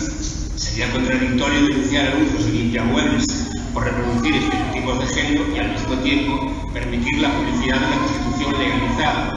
Sería 0.57 0.91
contradictorio 0.91 1.67
denunciar 1.69 2.09
anuncios 2.09 2.47
de 2.47 2.53
limpiamuebles 2.53 3.40
por 3.73 3.85
reproducir 3.85 4.37
estereotipos 4.37 4.99
de 5.01 5.07
género 5.07 5.45
y 5.55 5.59
al 5.59 5.73
mismo 5.73 5.95
tiempo 6.03 6.71
permitir 6.73 7.19
la 7.19 7.31
publicidad 7.33 7.81
de 7.81 7.91
la 7.91 7.99
prostitución 7.99 8.59
legalizada. 8.59 9.35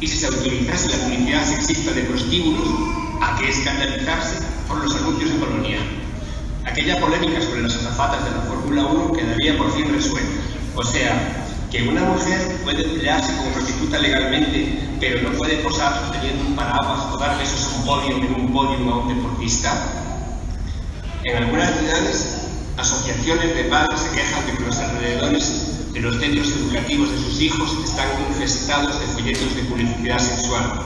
Y 0.00 0.06
si 0.06 0.18
se 0.18 0.26
autorizase 0.26 0.88
la 0.88 1.04
publicidad 1.04 1.44
sexista 1.44 1.92
de 1.92 2.02
prostíbulos, 2.02 2.68
¿a 3.22 3.36
qué 3.38 3.48
escandalizarse 3.48 4.42
por 4.68 4.82
los 4.82 4.94
anuncios 4.94 5.32
de 5.32 5.38
colonia? 5.38 5.78
Aquella 6.64 7.00
polémica 7.00 7.40
sobre 7.40 7.62
las 7.62 7.76
azafatas 7.76 8.24
de 8.24 8.30
la 8.32 8.42
Fórmula 8.42 8.86
1 8.86 9.12
quedaría 9.12 9.56
por 9.56 9.72
fin 9.72 9.92
resuelta. 9.92 10.40
O 10.74 10.84
sea, 10.84 11.46
que 11.70 11.88
una 11.88 12.02
mujer 12.02 12.60
puede 12.64 12.84
emplearse 12.84 13.34
como 13.36 13.50
prostituta 13.52 13.98
legalmente, 13.98 14.78
pero 15.00 15.28
no 15.28 15.36
puede 15.36 15.56
posar 15.58 15.98
sosteniendo 16.00 16.44
un 16.44 16.56
paraguas 16.56 17.12
o 17.12 17.18
dar 17.18 17.38
besos 17.38 17.72
a 17.72 17.76
un 17.76 17.84
podio 17.84 18.16
en 18.16 18.34
un 18.34 18.52
podio 18.52 18.92
a 18.92 18.98
un 18.98 19.08
deportista. 19.08 19.72
En 21.24 21.36
algunas 21.36 21.78
ciudades, 21.78 22.45
asociaciones 22.76 23.54
de 23.54 23.64
padres 23.64 24.00
se 24.00 24.10
quejan 24.10 24.46
de 24.46 24.52
que 24.52 24.64
los 24.64 24.76
alrededores 24.76 25.92
de 25.92 26.00
los 26.00 26.16
centros 26.16 26.48
educativos 26.48 27.10
de 27.10 27.18
sus 27.18 27.40
hijos 27.40 27.70
están 27.84 28.08
infestados 28.28 29.00
de 29.00 29.06
folletos 29.06 29.56
de 29.56 29.62
publicidad 29.62 30.18
sexual. 30.18 30.82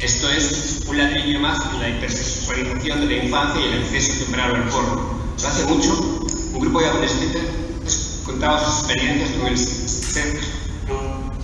Esto 0.00 0.30
es 0.30 0.82
un 0.88 0.98
ladrillo 0.98 1.40
más 1.40 1.58
en 1.72 1.80
la 1.80 1.88
hipersexualización 1.88 3.00
de 3.00 3.06
la 3.06 3.24
infancia 3.24 3.60
y 3.60 3.68
el 3.72 3.82
exceso 3.82 4.24
temprano 4.24 4.56
al 4.56 4.68
porno. 4.68 5.16
No 5.40 5.48
hace 5.48 5.64
mucho, 5.64 6.26
un 6.52 6.60
grupo 6.60 6.80
de 6.80 6.88
adolescentes 6.88 7.42
contaba 8.24 8.58
sus 8.58 8.84
experiencias 8.84 9.30
con 9.38 9.46
el 9.46 9.56
sexo 9.56 10.46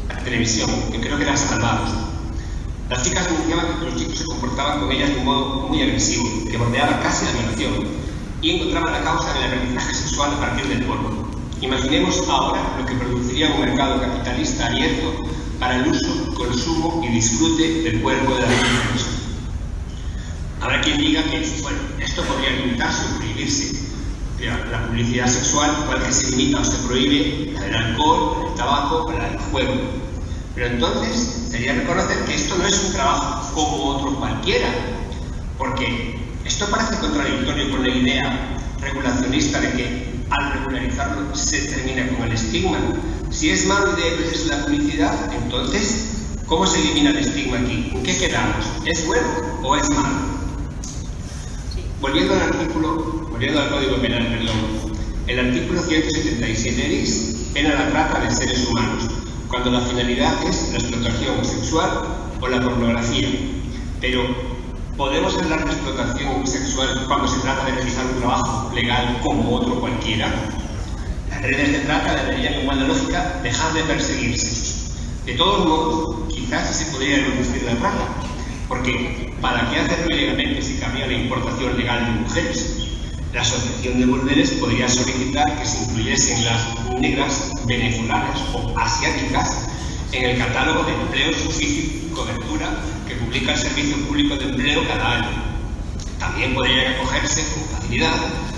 la 0.08 0.18
televisión, 0.24 0.68
que 0.90 1.00
creo 1.00 1.16
que 1.16 1.22
eran 1.22 1.38
salvados. 1.38 1.90
Las 2.90 3.04
chicas 3.04 3.26
denunciaban 3.26 3.78
que 3.78 3.84
los 3.86 3.96
chicos 3.96 4.18
se 4.18 4.24
comportaban 4.24 4.80
con 4.80 4.92
ellas 4.92 5.10
de 5.10 5.16
un 5.16 5.24
modo 5.24 5.68
muy 5.68 5.82
agresivo, 5.82 6.24
que 6.50 6.58
bordeaba 6.58 7.00
casi 7.00 7.24
la 7.26 7.32
violación, 7.32 7.86
y 8.42 8.50
encontraban 8.50 8.92
la 8.92 9.04
causa 9.04 9.32
del 9.34 9.44
aprendizaje 9.44 9.94
sexual 9.94 10.32
a 10.34 10.40
partir 10.40 10.66
del 10.66 10.84
porno. 10.84 11.30
Imaginemos 11.60 12.28
ahora 12.28 12.60
lo 12.76 12.84
que 12.84 12.94
produciría 12.96 13.52
un 13.54 13.60
mercado 13.60 14.00
capitalista 14.00 14.66
abierto 14.66 15.14
para 15.60 15.76
el 15.76 15.86
uso, 15.86 16.34
consumo 16.34 17.00
y 17.04 17.08
disfrute 17.12 17.82
del 17.82 18.02
cuerpo 18.02 18.34
de 18.34 18.40
las 18.40 18.50
mujeres. 18.50 19.06
Habrá 20.60 20.80
quien 20.80 20.98
diga 20.98 21.22
que 21.22 21.40
esto 21.40 22.22
podría 22.24 22.50
limitarse 22.50 23.02
o 23.04 23.18
prohibirse. 23.18 23.80
La 24.72 24.88
publicidad 24.88 25.28
sexual, 25.28 25.72
igual 25.84 26.02
que 26.02 26.12
se 26.12 26.30
limita 26.30 26.60
o 26.60 26.64
se 26.64 26.76
prohíbe, 26.78 27.52
la 27.52 27.60
del 27.60 27.74
alcohol, 27.76 28.48
el 28.48 28.54
tabaco 28.56 29.12
la 29.16 29.28
del 29.28 29.38
juego. 29.38 29.74
Pero 30.56 30.66
entonces 30.66 31.46
sería 31.48 31.74
reconocer 31.74 32.24
que 32.24 32.34
esto 32.34 32.56
no 32.58 32.66
es 32.66 32.84
un 32.86 32.92
trabajo 32.92 33.54
como 33.54 33.84
otro 33.84 34.16
cualquiera, 34.16 34.66
porque 35.56 36.20
esto 36.52 36.68
parece 36.68 36.98
contradictorio 36.98 37.70
con 37.70 37.82
la 37.82 37.88
idea 37.88 38.58
regulacionista 38.78 39.58
de 39.58 39.72
que 39.72 40.24
al 40.28 40.52
regularizarlo 40.52 41.34
se 41.34 41.62
termina 41.62 42.06
con 42.08 42.26
el 42.26 42.32
estigma. 42.32 42.78
Si 43.30 43.48
es 43.48 43.66
malo 43.66 43.92
de 43.92 44.10
veces 44.16 44.48
la 44.48 44.62
publicidad, 44.66 45.32
entonces, 45.32 46.26
¿cómo 46.44 46.66
se 46.66 46.78
elimina 46.82 47.08
el 47.10 47.16
estigma 47.16 47.58
aquí? 47.58 47.90
¿En 47.94 48.02
qué 48.02 48.18
quedamos? 48.18 48.66
¿Es 48.84 49.06
bueno 49.06 49.28
o 49.62 49.76
es 49.76 49.88
malo? 49.88 50.14
Volviendo 52.02 52.34
al 52.34 52.42
artículo, 52.42 53.28
volviendo 53.30 53.58
al 53.58 53.70
Código 53.70 53.96
Penal, 54.02 54.26
perdón, 54.26 54.92
el 55.28 55.38
artículo 55.38 55.82
177 55.82 56.88
bis 56.88 57.48
pena 57.54 57.70
la 57.70 57.88
trata 57.88 58.20
de 58.20 58.30
seres 58.30 58.68
humanos, 58.68 59.04
cuando 59.48 59.70
la 59.70 59.80
finalidad 59.80 60.34
es 60.46 60.70
la 60.72 60.78
explotación 60.78 61.44
sexual 61.46 61.90
o 62.42 62.46
la 62.46 62.60
pornografía. 62.60 63.28
Pero, 64.02 64.51
¿podemos 64.96 65.36
hablar 65.36 65.64
de 65.64 65.72
explotación 65.72 66.46
sexual 66.46 67.04
cuando 67.06 67.28
se 67.28 67.40
trata 67.40 67.64
de 67.64 67.72
realizar 67.72 68.04
un 68.06 68.18
trabajo 68.18 68.72
legal 68.74 69.20
como 69.22 69.56
otro 69.56 69.80
cualquiera? 69.80 70.32
Las 71.30 71.42
redes 71.42 71.72
de 71.72 71.78
trata 71.80 72.14
deberían, 72.24 72.60
igual 72.62 72.80
de 72.80 72.88
lógica, 72.88 73.40
dejar 73.42 73.72
de 73.72 73.82
perseguirse. 73.84 74.92
De 75.24 75.34
todos 75.34 75.66
modos, 75.66 76.28
quizás 76.28 76.76
se 76.76 76.86
podría 76.86 77.18
reducir 77.18 77.62
la 77.62 77.74
trata, 77.76 78.06
porque 78.68 79.34
¿para 79.40 79.70
qué 79.70 79.78
hacerlo 79.78 80.06
ilegalmente 80.10 80.62
si 80.62 80.74
cambia 80.78 81.06
la 81.06 81.14
importación 81.14 81.76
legal 81.76 82.04
de 82.04 82.20
mujeres? 82.20 82.88
La 83.32 83.40
Asociación 83.40 83.98
de 83.98 84.06
Burdeles 84.06 84.50
podría 84.52 84.88
solicitar 84.88 85.58
que 85.58 85.64
se 85.64 85.84
incluyesen 85.84 86.44
las 86.44 87.00
negras 87.00 87.50
venezolanas 87.66 88.40
o 88.52 88.78
asiáticas 88.78 89.68
en 90.12 90.24
el 90.24 90.38
catálogo 90.38 90.84
de 90.84 90.92
empleos 90.92 91.36
y 91.60 92.10
cobertura 92.14 92.68
que 93.08 93.14
publica 93.14 93.52
el 93.52 93.58
Servicio 93.58 93.96
Público 94.06 94.36
de 94.36 94.44
Empleo 94.44 94.86
cada 94.86 95.18
año. 95.18 95.28
También 96.18 96.54
podrían 96.54 96.94
acogerse 96.94 97.42
con 97.54 97.64
facilidad 97.76 98.14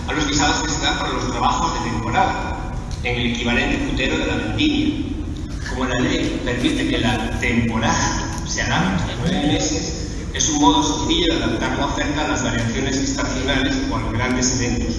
a 0.09 0.12
los 0.12 0.27
visados 0.27 0.62
que 0.62 0.71
se 0.71 0.83
dan 0.83 0.99
para 0.99 1.12
los 1.12 1.31
trabajos 1.31 1.73
de 1.75 1.90
temporada, 1.90 2.75
en 3.05 3.21
el 3.21 3.27
equivalente 3.33 3.79
putero 3.79 4.19
de 4.19 4.27
la 4.27 4.35
vendimia. 4.35 5.07
Como 5.71 5.87
la 5.87 6.01
ley 6.01 6.40
permite 6.45 6.88
que 6.88 6.99
la 6.99 7.38
temporada 7.38 8.29
se 8.47 8.62
alargue 8.62 8.97
hasta 8.97 9.14
nueve 9.21 9.47
meses, 9.47 10.11
es 10.35 10.49
un 10.51 10.61
modo 10.61 10.83
sencillo 10.83 11.35
de 11.35 11.45
adaptar 11.45 11.79
la 11.79 11.87
oferta 11.87 12.25
a 12.25 12.29
las 12.29 12.43
variaciones 12.43 12.97
estacionales 12.97 13.75
o 13.90 13.97
a 13.97 14.01
los 14.01 14.12
grandes 14.12 14.61
eventos. 14.61 14.97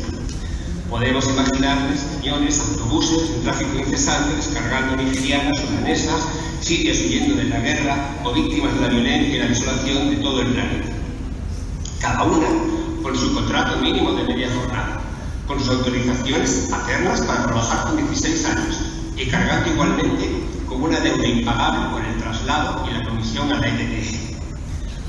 Podemos 0.90 1.28
imaginar 1.28 1.78
camiones, 2.14 2.60
autobuses, 2.60 3.30
un 3.30 3.44
tráfico 3.44 3.80
incesante 3.80 4.36
descargando 4.36 4.96
nigerianas, 4.96 5.60
sudanesas, 5.60 6.22
sirias 6.62 6.98
huyendo 7.00 7.36
de 7.36 7.46
la 7.46 7.60
guerra 7.60 8.18
o 8.24 8.34
víctimas 8.34 8.74
de 8.76 8.82
la 8.82 8.88
violencia 8.88 9.36
y 9.36 9.40
la 9.40 9.48
desolación 9.48 10.10
de 10.10 10.18
todo 10.18 10.42
el 10.42 10.48
planeta. 10.48 10.90
Cada 12.00 12.24
una 12.24 12.48
con 13.02 13.18
su 13.18 13.34
contrato 13.34 13.78
mínimo 13.82 14.14
de 14.14 14.24
media 14.24 14.50
jornada, 14.54 15.02
con 15.48 15.60
sus 15.60 15.70
autorizaciones 15.70 16.68
paternas 16.70 17.22
para 17.22 17.46
trabajar 17.46 17.88
con 17.88 17.98
16 17.98 18.46
años 18.46 18.80
y 19.16 19.26
cargando 19.28 19.72
igualmente 19.72 20.30
con 20.68 20.82
una 20.82 21.00
deuda 21.00 21.28
impagable 21.28 21.92
por 21.92 22.06
el 22.06 22.18
traslado 22.18 22.86
y 22.90 22.94
la 22.94 23.06
comisión 23.06 23.52
a 23.52 23.60
la 23.60 23.68
ETT 23.68 24.26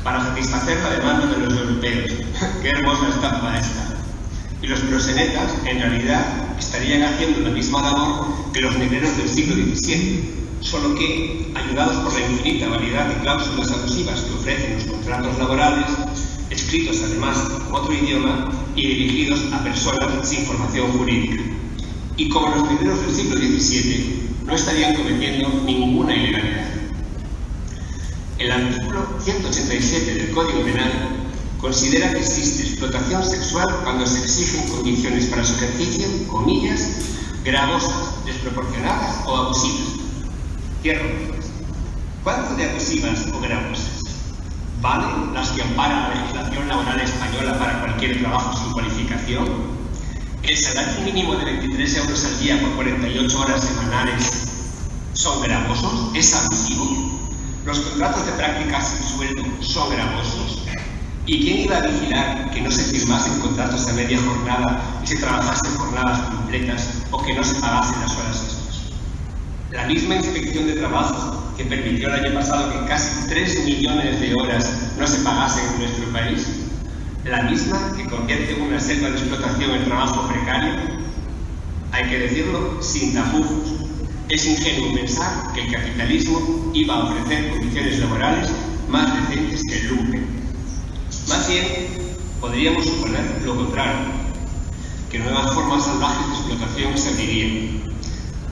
para 0.06 0.22
satisfacer 0.22 0.78
la 0.84 0.90
demanda 0.90 1.26
de 1.26 1.38
los 1.38 1.52
europeos. 1.52 2.12
Qué 2.62 2.68
hermosa 2.70 3.08
estampa 3.08 3.58
esta. 3.58 3.96
Y 4.62 4.68
los 4.68 4.78
prosenetas, 4.80 5.52
en 5.64 5.80
realidad, 5.80 6.24
estarían 6.58 7.02
haciendo 7.02 7.40
la 7.40 7.50
misma 7.50 7.82
labor 7.82 8.52
que 8.52 8.60
los 8.60 8.78
negreros 8.78 9.16
del 9.16 9.28
siglo 9.28 9.54
XVII, 9.56 10.45
solo 10.60 10.94
que, 10.94 11.52
ayudados 11.54 11.96
por 11.96 12.12
la 12.12 12.28
infinita 12.28 12.68
variedad 12.68 13.06
de 13.06 13.20
cláusulas 13.20 13.70
abusivas 13.70 14.20
que 14.20 14.34
ofrecen 14.34 14.74
los 14.74 14.84
contratos 14.84 15.38
laborales, 15.38 15.86
escritos 16.50 17.02
además 17.04 17.38
en 17.66 17.74
otro 17.74 17.92
idioma 17.92 18.50
y 18.74 18.86
dirigidos 18.86 19.40
a 19.52 19.62
personas 19.62 20.28
sin 20.28 20.44
formación 20.44 20.92
jurídica. 20.92 21.42
Y 22.16 22.28
como 22.28 22.48
los 22.48 22.70
negreros 22.70 23.00
del 23.02 23.14
siglo 23.14 23.36
XVII, 23.36 24.26
no 24.44 24.54
estarían 24.54 24.94
cometiendo 24.94 25.48
ninguna 25.64 26.14
ilegalidad. 26.14 26.66
El 28.38 28.52
artículo 28.52 29.06
187 29.18 30.14
del 30.14 30.30
Código 30.30 30.62
Penal 30.62 30.92
considera 31.60 32.12
que 32.12 32.20
existe 32.20 32.62
explotación 32.62 33.24
sexual 33.24 33.66
cuando 33.82 34.06
se 34.06 34.22
exigen 34.22 34.68
condiciones 34.68 35.26
para 35.26 35.44
su 35.44 35.54
ejercicio, 35.54 36.06
comillas, 36.28 36.86
gravosas, 37.44 38.24
desproporcionadas 38.24 39.26
o 39.26 39.36
abusivas. 39.36 39.95
¿Cuánto 42.22 42.54
de 42.54 42.70
abusivas 42.70 43.26
o 43.34 43.40
gravosas? 43.40 44.02
¿Valen 44.80 45.34
las 45.34 45.48
que 45.50 45.62
ampara 45.62 46.08
la 46.08 46.14
legislación 46.14 46.68
laboral 46.68 47.00
española 47.00 47.58
para 47.58 47.80
cualquier 47.80 48.20
trabajo 48.20 48.56
sin 48.56 48.72
cualificación? 48.72 49.48
¿El 50.44 50.56
salario 50.56 51.00
mínimo 51.04 51.34
de 51.34 51.44
23 51.44 51.96
euros 51.96 52.24
al 52.24 52.38
día 52.38 52.60
por 52.60 52.76
48 52.76 53.40
horas 53.40 53.64
semanales 53.64 54.30
son 55.14 55.42
gravosos? 55.42 56.14
¿Es 56.14 56.32
abusivo? 56.34 57.18
Los 57.64 57.80
contratos 57.80 58.24
de 58.26 58.32
práctica 58.32 58.80
sin 58.80 59.08
sueldo 59.08 59.42
son 59.62 59.90
gravosos. 59.90 60.62
¿Y 61.26 61.40
quién 61.40 61.58
iba 61.62 61.78
a 61.78 61.80
vigilar 61.80 62.50
que 62.52 62.60
no 62.60 62.70
se 62.70 62.84
firmasen 62.84 63.40
contratos 63.40 63.88
a 63.88 63.92
media 63.94 64.20
jornada 64.22 65.00
y 65.02 65.06
se 65.08 65.16
trabajasen 65.16 65.74
jornadas 65.78 66.20
completas 66.30 67.02
o 67.10 67.20
que 67.24 67.34
no 67.34 67.42
se 67.42 67.56
pagasen 67.56 68.00
las 68.02 68.16
horas? 68.16 68.55
La 69.76 69.84
misma 69.84 70.16
inspección 70.16 70.66
de 70.66 70.72
trabajo 70.72 71.52
que 71.54 71.66
permitió 71.66 72.08
el 72.08 72.24
año 72.24 72.34
pasado 72.34 72.72
que 72.72 72.88
casi 72.88 73.28
3 73.28 73.66
millones 73.66 74.20
de 74.20 74.34
horas 74.34 74.72
no 74.98 75.06
se 75.06 75.18
pagasen 75.18 75.66
en 75.74 75.78
nuestro 75.80 76.12
país, 76.14 76.46
la 77.26 77.42
misma 77.42 77.92
que 77.94 78.06
convierte 78.06 78.54
una 78.54 78.80
selva 78.80 79.10
de 79.10 79.18
explotación 79.18 79.72
en 79.72 79.84
trabajo 79.84 80.26
precario, 80.28 80.72
hay 81.92 82.04
que 82.08 82.18
decirlo 82.20 82.78
sin 82.80 83.12
tapujos, 83.12 83.74
es 84.30 84.46
ingenuo 84.46 84.94
pensar 84.94 85.52
que 85.52 85.60
el 85.60 85.72
capitalismo 85.72 86.70
iba 86.72 86.94
a 86.94 87.04
ofrecer 87.04 87.50
condiciones 87.50 87.98
laborales 87.98 88.48
más 88.88 89.28
decentes 89.28 89.60
que 89.68 89.78
el 89.78 89.88
lumpen. 89.88 90.26
Más 91.28 91.48
bien, 91.48 91.66
podríamos 92.40 92.82
suponer 92.82 93.42
lo 93.44 93.54
contrario, 93.54 94.06
que 95.10 95.18
nuevas 95.18 95.52
formas 95.52 95.84
salvajes 95.84 96.28
de 96.28 96.34
explotación 96.34 96.98
se. 96.98 97.85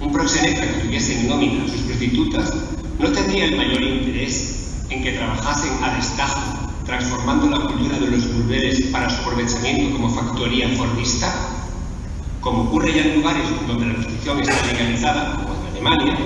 Un 0.05 0.12
proxeneta 0.12 0.61
que 0.61 0.83
tuviese 0.83 1.19
en 1.19 1.29
nómina 1.29 1.67
sus 1.67 1.81
prostitutas 1.81 2.53
no 2.99 3.11
tendría 3.11 3.46
el 3.46 3.57
mayor 3.57 3.83
interés 3.83 4.85
en 4.90 5.02
que 5.02 5.13
trabajasen 5.13 5.83
a 5.83 5.96
destajo, 5.96 6.69
transformando 6.85 7.48
la 7.48 7.67
cultura 7.67 7.98
de 7.98 8.09
los 8.09 8.31
burdeles 8.35 8.83
para 8.92 9.09
su 9.09 9.23
aprovechamiento 9.23 9.96
como 9.96 10.11
factoría 10.11 10.69
fordista, 10.77 11.35
como 12.42 12.65
ocurre 12.65 12.92
ya 12.92 13.00
en 13.00 13.15
lugares 13.15 13.44
donde 13.67 13.87
la 13.87 13.94
prostitución 13.94 14.40
está 14.40 14.67
legalizada, 14.67 15.40
Alemania, 15.73 16.19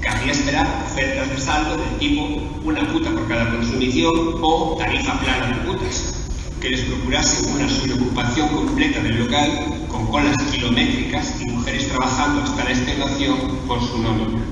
cabría 0.00 0.32
esperar 0.32 0.84
ofertas 0.84 1.30
de 1.30 1.38
saldo 1.38 1.76
del 1.76 1.98
tipo 1.98 2.26
una 2.64 2.80
puta 2.92 3.10
por 3.10 3.28
cada 3.28 3.48
consumición 3.48 4.12
o 4.42 4.76
tarifa 4.76 5.20
plana 5.20 5.56
de 5.56 5.70
putas, 5.70 6.29
que 6.60 6.68
les 6.68 6.82
procurase 6.82 7.46
una 7.46 7.68
subocupación 7.68 8.48
completa 8.48 9.00
del 9.00 9.18
local 9.18 9.86
con 9.88 10.06
colas 10.08 10.36
kilométricas 10.52 11.40
y 11.40 11.46
mujeres 11.46 11.88
trabajando 11.88 12.42
hasta 12.42 12.64
la 12.64 12.70
extenuación 12.70 13.38
por 13.66 13.80
su 13.80 13.98
nómina. 13.98 14.42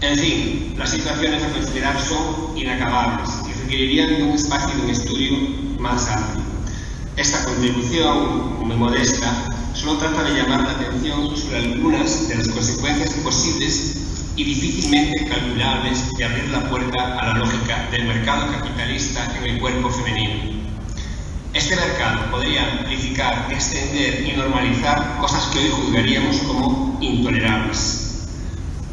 En 0.00 0.18
fin, 0.18 0.74
las 0.78 0.90
situaciones 0.90 1.42
a 1.42 1.50
considerar 1.50 2.00
son 2.00 2.56
inacabables 2.56 3.28
y 3.46 3.62
requerirían 3.62 4.22
un 4.22 4.30
espacio 4.30 4.74
de 4.74 4.82
un 4.84 4.90
estudio 4.90 5.32
más 5.78 6.08
amplio. 6.08 6.44
Esta 7.16 7.44
contribución, 7.44 8.66
muy 8.66 8.76
modesta, 8.76 9.44
solo 9.82 9.98
trata 9.98 10.22
de 10.22 10.34
llamar 10.34 10.62
la 10.62 10.70
atención 10.70 11.36
sobre 11.36 11.58
algunas 11.58 12.28
de 12.28 12.36
las 12.36 12.48
consecuencias 12.48 13.14
posibles 13.14 13.96
y 14.36 14.44
difícilmente 14.44 15.26
calculables 15.26 16.16
de 16.16 16.24
abrir 16.24 16.48
la 16.50 16.70
puerta 16.70 17.18
a 17.18 17.26
la 17.26 17.38
lógica 17.38 17.88
del 17.90 18.04
mercado 18.04 18.46
capitalista 18.52 19.36
en 19.38 19.44
el 19.44 19.60
cuerpo 19.60 19.90
femenino. 19.90 20.62
Este 21.52 21.74
mercado 21.74 22.30
podría 22.30 22.78
amplificar, 22.78 23.48
extender 23.50 24.24
y 24.24 24.36
normalizar 24.36 25.18
cosas 25.20 25.46
que 25.46 25.58
hoy 25.58 25.70
juzgaríamos 25.70 26.36
como 26.38 26.98
intolerables. 27.00 28.28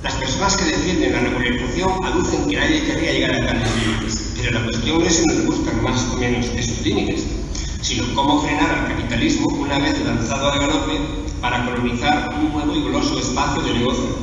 Las 0.02 0.14
personas 0.16 0.58
que 0.58 0.76
defienden 0.76 1.14
la 1.14 1.20
regularización 1.20 2.04
aducen 2.04 2.50
que 2.50 2.58
nadie 2.58 2.84
querría 2.84 3.12
llegar 3.12 3.36
a 3.36 3.46
tales 3.46 3.70
límites, 3.76 4.34
pero 4.42 4.60
la 4.60 4.66
cuestión 4.66 5.04
es 5.04 5.18
si 5.18 5.26
nos 5.26 5.46
buscan 5.46 5.84
más 5.84 6.02
o 6.12 6.18
menos 6.18 6.48
esos 6.48 6.82
límites, 6.82 7.26
sino 7.82 8.03
cómo 8.13 8.41
frenar 8.41 8.69
al 8.69 8.88
capitalismo 8.88 9.47
una 9.47 9.80
vez 9.80 9.99
lanzado 10.05 10.51
al 10.51 10.59
galope 10.59 10.99
para 11.41 11.65
colonizar 11.65 12.30
un 12.36 12.51
nuevo 12.51 12.75
y 12.75 12.82
goloso 12.82 13.19
espacio 13.19 13.61
de 13.61 13.73
negocio. 13.73 14.17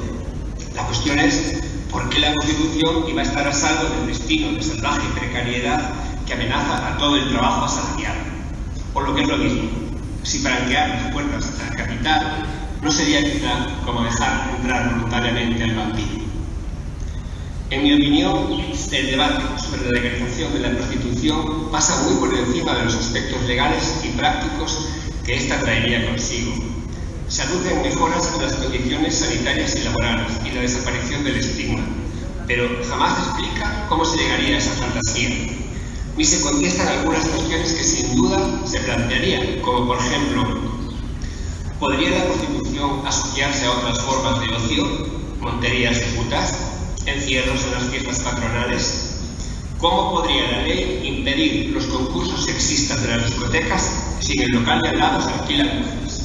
La 0.75 0.83
cuestión 0.85 1.19
es 1.19 1.63
por 1.91 2.09
qué 2.11 2.21
la 2.21 2.35
Constitución 2.35 3.05
iba 3.09 3.23
a 3.23 3.25
estar 3.25 3.49
a 3.49 3.53
salvo 3.53 3.89
del 3.89 4.09
destino 4.09 4.53
de 4.53 4.63
salvaje 4.63 5.09
precariedad 5.19 5.91
que 6.27 6.35
amenaza 6.35 6.89
a 6.89 6.99
todo 6.99 7.17
el 7.17 7.31
trabajo 7.31 7.65
asalariado. 7.65 8.21
O 8.93 9.01
lo 9.01 9.15
que 9.15 9.23
es 9.23 9.29
lo 9.29 9.39
mismo, 9.39 9.71
si 10.23 10.41
franquear 10.41 10.89
las 10.89 11.13
puertas 11.13 11.53
al 11.61 11.77
capital 11.77 12.45
no 12.83 12.93
sería 12.93 13.21
quizá 13.21 13.67
como 13.85 14.03
dejar 14.03 14.51
entrar 14.57 14.91
voluntariamente 14.91 15.65
al 15.65 15.75
vampiro. 15.75 16.26
En 17.69 17.83
mi 17.83 17.95
opinión, 17.95 18.63
el 18.93 19.07
debate 19.11 19.43
sobre 19.61 19.87
la 19.87 20.01
legalización 20.01 20.53
de 20.53 20.61
la 20.61 20.71
prostitución 20.71 21.69
pasa 21.73 22.05
muy 22.05 22.15
por 22.15 22.33
encima 22.33 22.77
de 22.77 22.85
los 22.85 22.95
aspectos 22.95 23.43
legales 23.43 24.03
y 24.05 24.09
prácticos 24.11 24.87
que 25.25 25.35
ésta 25.35 25.59
traería 25.61 26.09
consigo. 26.09 26.53
Se 27.27 27.43
aducen 27.43 27.83
mejoras 27.83 28.35
en 28.37 28.43
las 28.43 28.53
condiciones 28.53 29.17
sanitarias 29.17 29.75
y 29.75 29.83
laborales 29.83 30.33
y 30.45 30.55
la 30.55 30.61
desaparición 30.61 31.25
del 31.25 31.39
estigma, 31.39 31.85
pero 32.47 32.69
jamás 32.89 33.19
explica 33.19 33.87
cómo 33.89 34.05
se 34.05 34.19
llegaría 34.19 34.55
a 34.55 34.59
esa 34.59 34.71
fantasía, 34.71 35.31
ni 36.17 36.25
se 36.25 36.41
contestan 36.43 36.87
algunas 36.87 37.27
cuestiones 37.27 37.73
que 37.73 37.83
sin 37.83 38.15
duda 38.15 38.61
se 38.65 38.79
plantearían, 38.79 39.61
como 39.63 39.89
por 39.89 39.99
ejemplo, 39.99 40.61
¿podría 41.81 42.11
la 42.11 42.25
prostitución 42.27 43.05
asociarse 43.05 43.67
a 43.67 43.73
otras 43.73 44.01
formas 44.03 44.41
de 44.41 44.55
ocio, 44.55 44.87
monterías 45.41 45.99
de 45.99 46.07
putas, 46.17 46.76
encierros 47.07 47.65
en 47.65 47.73
las 47.73 47.85
fiestas 47.85 48.21
patronales? 48.21 49.21
¿Cómo 49.79 50.13
podría 50.13 50.51
la 50.51 50.63
ley 50.63 51.03
impedir 51.05 51.71
los 51.71 51.85
concursos 51.87 52.45
sexistas 52.47 53.03
de 53.03 53.09
las 53.09 53.27
discotecas 53.27 53.91
si 54.21 54.35
en 54.35 54.43
el 54.43 54.51
local 54.61 54.81
de 54.83 54.89
al 54.89 54.99
lado 54.99 55.23
se 55.23 55.31
alquilan 55.31 55.81
mujeres? 55.81 56.23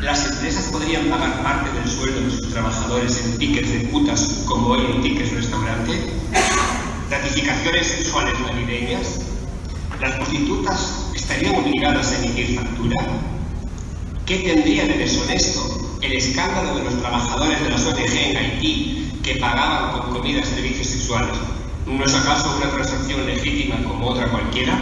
¿Las 0.00 0.26
empresas 0.26 0.64
podrían 0.72 1.06
pagar 1.06 1.42
parte 1.42 1.70
del 1.72 1.88
sueldo 1.88 2.20
de 2.20 2.30
sus 2.30 2.50
trabajadores 2.50 3.20
en 3.24 3.38
tickets 3.38 3.70
de 3.70 3.80
putas 3.88 4.44
como 4.46 4.68
hoy 4.68 4.86
en 4.94 5.02
tickets 5.02 5.32
restaurante? 5.32 5.92
¿Gratificaciones 7.08 7.86
sexuales 7.86 8.34
navideñas? 8.40 9.20
¿Las 10.00 10.14
prostitutas 10.14 11.10
estarían 11.14 11.56
obligadas 11.56 12.12
a 12.12 12.24
emitir 12.24 12.56
factura? 12.56 12.96
¿Qué 14.24 14.38
tendría 14.38 14.86
de 14.86 14.98
deshonesto 14.98 15.98
el 16.00 16.12
escándalo 16.12 16.76
de 16.76 16.84
los 16.84 17.00
trabajadores 17.00 17.60
de 17.62 17.70
las 17.70 17.86
ONG 17.86 18.16
en 18.16 18.36
Haití 18.36 18.97
que 19.28 19.40
pagaban 19.40 19.92
con 19.92 20.14
comida 20.14 20.42
servicios 20.42 20.86
sexuales? 20.86 21.36
¿No 21.84 22.02
es 22.02 22.14
acaso 22.14 22.56
una 22.56 22.70
transacción 22.70 23.26
legítima 23.26 23.76
como 23.84 24.08
otra 24.08 24.26
cualquiera? 24.30 24.78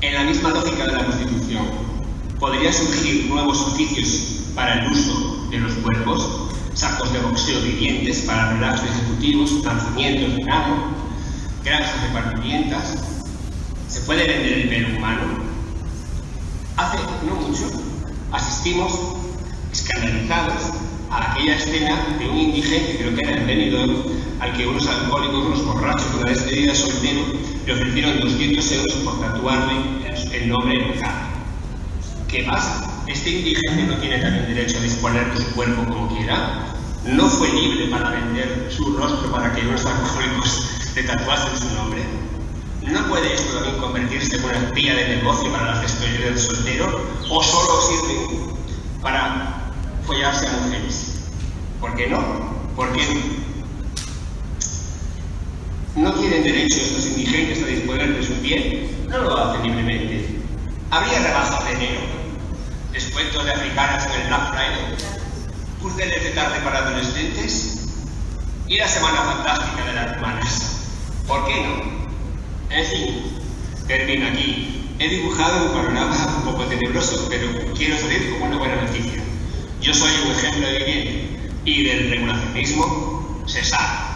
En 0.00 0.14
la 0.14 0.24
misma 0.24 0.50
lógica 0.50 0.86
de 0.86 0.92
la 0.94 1.04
Constitución, 1.04 1.66
¿podrían 2.40 2.72
surgir 2.72 3.26
nuevos 3.26 3.60
oficios 3.60 4.50
para 4.56 4.80
el 4.80 4.90
uso 4.90 5.46
de 5.50 5.58
los 5.58 5.72
cuerpos? 5.74 6.50
Sacos 6.74 7.12
de 7.12 7.20
boxeo 7.20 7.60
vivientes 7.62 8.22
para 8.22 8.54
relatos 8.54 8.84
ejecutivos, 8.84 9.64
lanzamientos 9.64 10.34
de 10.34 10.44
nado, 10.44 10.74
granjas 11.64 12.02
de 12.02 12.08
parturientas. 12.08 12.96
¿Se 13.88 14.00
puede 14.00 14.26
vender 14.26 14.52
el 14.52 14.68
pelo 14.68 14.96
humano? 14.96 15.44
Hace 16.76 16.98
no 17.24 17.36
mucho 17.36 17.70
asistimos 18.32 18.98
escandalizados 19.72 20.72
a 21.10 21.32
aquella 21.32 21.56
escena 21.56 22.16
de 22.18 22.28
un 22.28 22.38
indigente, 22.38 22.96
creo 22.98 23.14
que 23.14 23.22
era 23.22 23.40
el 23.40 23.46
Benidorm, 23.46 24.02
al 24.38 24.52
que 24.56 24.66
unos 24.66 24.86
alcohólicos, 24.86 25.46
unos 25.46 25.64
borrachos 25.64 26.06
una 26.18 26.30
despedida 26.30 26.74
soltero, 26.74 27.20
le 27.66 27.72
ofrecieron 27.72 28.20
200 28.20 28.72
euros 28.72 28.94
por 29.04 29.20
tatuarle 29.20 29.74
el 30.32 30.48
nombre 30.48 30.74
en 30.74 31.00
cara. 31.00 31.28
¿Qué 32.28 32.44
pasa? 32.44 33.02
¿Este 33.06 33.30
indigente 33.30 33.82
no 33.84 33.96
tiene 33.96 34.18
también 34.18 34.46
derecho 34.54 34.78
a 34.78 34.82
disponer 34.82 35.34
de 35.34 35.44
su 35.44 35.50
cuerpo 35.54 35.84
como 35.84 36.16
quiera? 36.16 36.66
¿No 37.04 37.28
fue 37.28 37.48
libre 37.52 37.88
para 37.88 38.10
vender 38.10 38.68
su 38.70 38.96
rostro 38.96 39.32
para 39.32 39.52
que 39.52 39.66
unos 39.66 39.84
alcohólicos 39.84 40.92
le 40.94 41.02
tatuasen 41.02 41.58
su 41.58 41.74
nombre? 41.74 42.02
¿No 42.82 43.06
puede 43.08 43.34
esto 43.34 43.54
también 43.54 43.78
convertirse 43.78 44.36
en 44.36 44.44
una 44.44 44.58
espía 44.58 44.94
de 44.94 45.16
negocio 45.16 45.50
para 45.50 45.66
las 45.66 45.82
despedidas 45.82 46.34
del 46.34 46.38
soltero? 46.38 47.00
¿O 47.28 47.42
solo 47.42 47.80
sirve 47.82 48.54
para 49.02 49.59
follarse 50.06 50.46
a 50.46 50.52
mujeres? 50.52 51.20
¿Por 51.80 51.94
qué 51.94 52.08
no? 52.08 52.20
¿Por 52.76 52.92
qué 52.92 53.06
no? 53.06 53.40
¿No 56.02 56.12
tienen 56.14 56.42
derecho 56.42 56.76
estos 56.76 57.06
indigentes 57.06 57.62
a 57.62 57.66
disponer 57.66 58.14
de 58.14 58.22
su 58.22 58.34
piel? 58.34 58.90
No 59.08 59.18
lo 59.18 59.34
hacen 59.36 59.62
libremente. 59.62 60.40
¿Habría 60.90 61.20
rebajas 61.20 61.64
de 61.64 61.72
enero? 61.72 62.00
¿Descuentos 62.92 63.44
de 63.44 63.52
africanas 63.52 64.06
en 64.06 64.12
el 64.20 64.26
Black 64.28 64.50
Friday? 64.50 64.96
¿Curteles 65.82 66.24
de 66.24 66.30
tarde 66.30 66.60
para 66.60 66.78
adolescentes? 66.78 67.88
¿Y 68.66 68.78
la 68.78 68.88
semana 68.88 69.22
fantástica 69.22 69.84
de 69.84 69.92
las 69.94 70.06
hermanas? 70.12 70.76
¿Por 71.26 71.46
qué 71.46 71.62
no? 71.62 72.00
En 72.70 72.86
fin, 72.86 73.42
termino 73.86 74.28
aquí. 74.28 74.94
He 74.98 75.08
dibujado 75.08 75.66
un 75.66 75.72
panorama 75.72 76.36
un 76.38 76.44
poco 76.52 76.64
tenebroso, 76.66 77.26
pero 77.28 77.46
quiero 77.74 77.98
salir 77.98 78.38
con 78.38 78.48
una 78.48 78.58
buena 78.58 78.82
noticia. 78.82 79.22
Yo 79.80 79.94
soy 79.94 80.10
un 80.26 80.30
ejemplo 80.32 80.68
de 80.68 80.84
quién 80.84 81.52
y 81.64 81.84
del 81.84 82.10
regulacionismo 82.10 83.42
se 83.46 83.64
sabe. 83.64 84.10